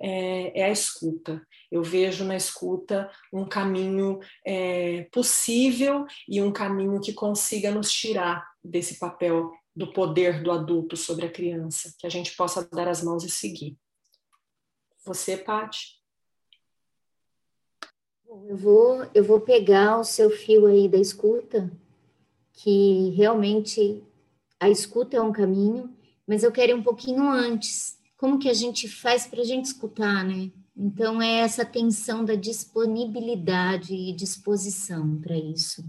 [0.00, 1.46] é, é a escuta.
[1.70, 8.46] Eu vejo na escuta um caminho é, possível e um caminho que consiga nos tirar
[8.62, 13.02] desse papel do poder do adulto sobre a criança, que a gente possa dar as
[13.02, 13.76] mãos e seguir.
[15.04, 16.00] Você, Paty?
[18.46, 21.70] Eu vou, eu vou pegar o seu fio aí da escuta,
[22.52, 24.02] que realmente
[24.58, 25.94] a escuta é um caminho,
[26.26, 27.98] mas eu quero ir um pouquinho antes.
[28.16, 30.50] Como que a gente faz para a gente escutar, né?
[30.76, 35.84] Então, é essa tensão da disponibilidade e disposição para isso.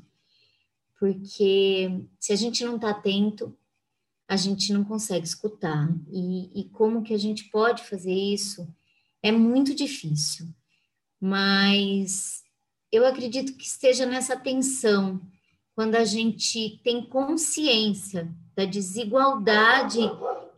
[0.99, 3.55] Porque se a gente não está atento,
[4.27, 5.89] a gente não consegue escutar.
[6.11, 8.67] E, e como que a gente pode fazer isso?
[9.21, 10.47] É muito difícil.
[11.19, 12.43] Mas
[12.91, 15.21] eu acredito que esteja nessa tensão,
[15.73, 19.99] quando a gente tem consciência da desigualdade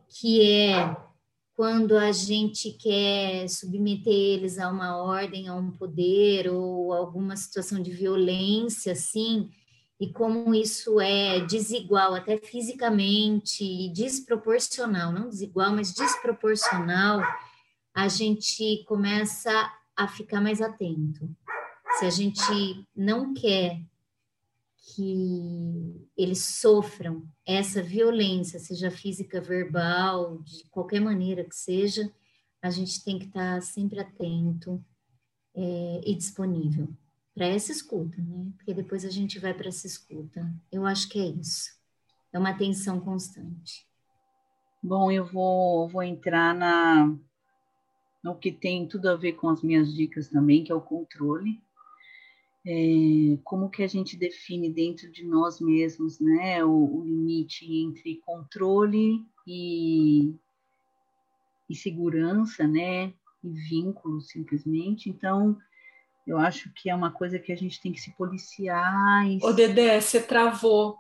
[0.08, 0.96] que é
[1.58, 7.82] quando a gente quer submeter eles a uma ordem, a um poder ou alguma situação
[7.82, 9.50] de violência, assim,
[10.00, 17.24] e como isso é desigual, até fisicamente, e desproporcional, não desigual, mas desproporcional,
[17.92, 19.52] a gente começa
[19.96, 21.28] a ficar mais atento.
[21.98, 23.82] Se a gente não quer
[24.96, 32.10] que eles sofram essa violência, seja física, verbal, de qualquer maneira que seja,
[32.62, 34.84] a gente tem que estar sempre atento
[35.54, 36.88] é, e disponível
[37.34, 38.52] para essa escuta, né?
[38.56, 40.50] Porque depois a gente vai para essa escuta.
[40.72, 41.70] Eu acho que é isso.
[42.32, 43.86] É uma atenção constante.
[44.82, 47.14] Bom, eu vou, vou entrar na
[48.24, 51.62] no que tem tudo a ver com as minhas dicas também, que é o controle.
[52.70, 58.22] É, como que a gente define dentro de nós mesmos, né, o, o limite entre
[58.26, 60.36] controle e,
[61.70, 65.10] e segurança, né, e vínculo simplesmente.
[65.10, 65.58] Então,
[66.28, 69.26] eu acho que é uma coisa que a gente tem que se policiar.
[69.26, 69.40] E...
[69.42, 70.98] Ô, Dedé, você travou.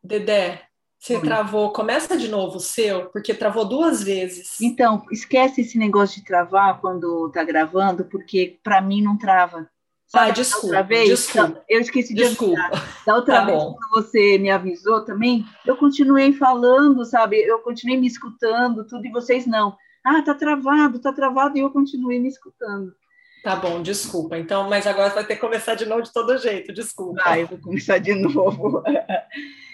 [0.00, 1.22] Dedé, você Oi.
[1.22, 1.72] travou.
[1.72, 4.60] Começa de novo o seu, porque travou duas vezes.
[4.60, 9.68] Então, esquece esse negócio de travar quando tá gravando, porque para mim não trava.
[10.14, 10.82] Ah, desculpa.
[10.82, 11.64] Vez, desculpa.
[11.68, 12.60] Eu esqueci de desculpa.
[12.60, 13.02] avisar.
[13.04, 13.74] Da outra tá vez, bom.
[13.74, 17.38] quando você me avisou também, eu continuei falando, sabe?
[17.38, 19.76] Eu continuei me escutando, tudo, e vocês não.
[20.04, 22.94] Ah, tá travado, tá travado, e eu continuei me escutando.
[23.42, 24.38] Tá bom, desculpa.
[24.38, 27.22] Então, mas agora vai ter que começar de novo de todo jeito, desculpa.
[27.24, 28.82] Ah, eu vou começar de novo.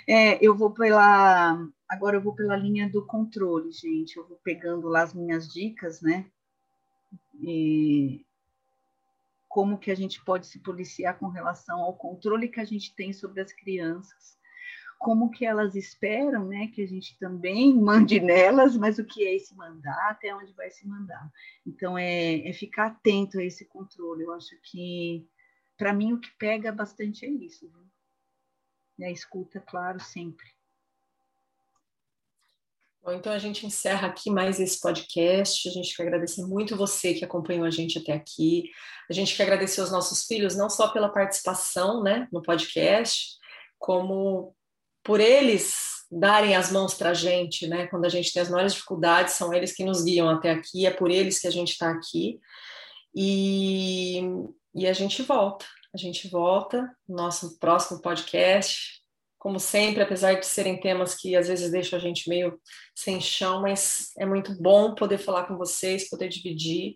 [0.09, 1.65] É, eu vou pela.
[1.89, 4.17] Agora eu vou pela linha do controle, gente.
[4.17, 6.27] Eu vou pegando lá as minhas dicas, né?
[7.41, 8.25] E
[9.53, 13.13] como que a gente pode se policiar com relação ao controle que a gente tem
[13.13, 14.41] sobre as crianças
[15.03, 19.35] como que elas esperam, né, que a gente também mande nelas, mas o que é
[19.35, 21.29] esse mandar, até onde vai se mandar.
[21.67, 24.23] Então, é, é ficar atento a esse controle.
[24.23, 25.29] Eu acho que,
[25.77, 27.69] para mim, o que pega bastante é isso.
[27.69, 27.85] Viu?
[29.01, 30.47] E a escuta, claro, sempre.
[33.05, 35.69] Bom, então a gente encerra aqui mais esse podcast.
[35.69, 38.71] A gente quer agradecer muito você que acompanhou a gente até aqui.
[39.11, 43.33] A gente quer agradecer aos nossos filhos, não só pela participação né, no podcast,
[43.77, 44.55] como
[45.03, 47.89] por eles darem as mãos para a gente, né?
[47.89, 50.91] Quando a gente tem as maiores dificuldades, são eles que nos guiam até aqui, é
[50.91, 52.39] por eles que a gente está aqui.
[53.13, 54.21] E,
[54.77, 59.02] e a gente volta, a gente volta no nosso próximo podcast.
[59.43, 62.61] Como sempre, apesar de serem temas que às vezes deixam a gente meio
[62.95, 66.95] sem chão, mas é muito bom poder falar com vocês, poder dividir.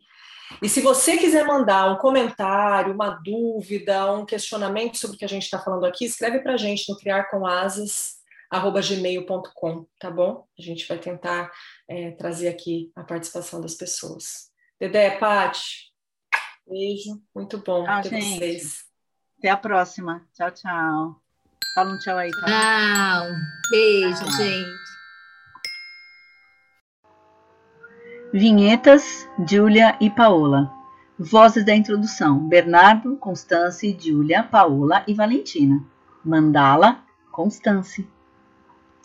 [0.62, 5.28] E se você quiser mandar um comentário, uma dúvida, um questionamento sobre o que a
[5.28, 10.46] gente está falando aqui, escreve para a gente no criarcomasas@gmail.com, tá bom?
[10.56, 11.50] A gente vai tentar
[11.88, 14.52] é, trazer aqui a participação das pessoas.
[14.78, 15.92] Dedé, Paty,
[16.64, 18.38] beijo, muito bom tchau, ter gente.
[18.38, 18.84] vocês.
[19.36, 20.24] Até a próxima.
[20.32, 21.25] Tchau, tchau.
[21.76, 22.30] Fala um tchau aí.
[22.30, 22.46] Tá?
[22.46, 23.26] Tchau.
[23.70, 24.32] Beijo, tchau.
[24.32, 24.86] gente.
[28.32, 30.72] Vinhetas, Júlia e Paola.
[31.18, 35.84] Vozes da introdução: Bernardo, Constance, Júlia, Paola e Valentina.
[36.24, 38.08] Mandala, Constance.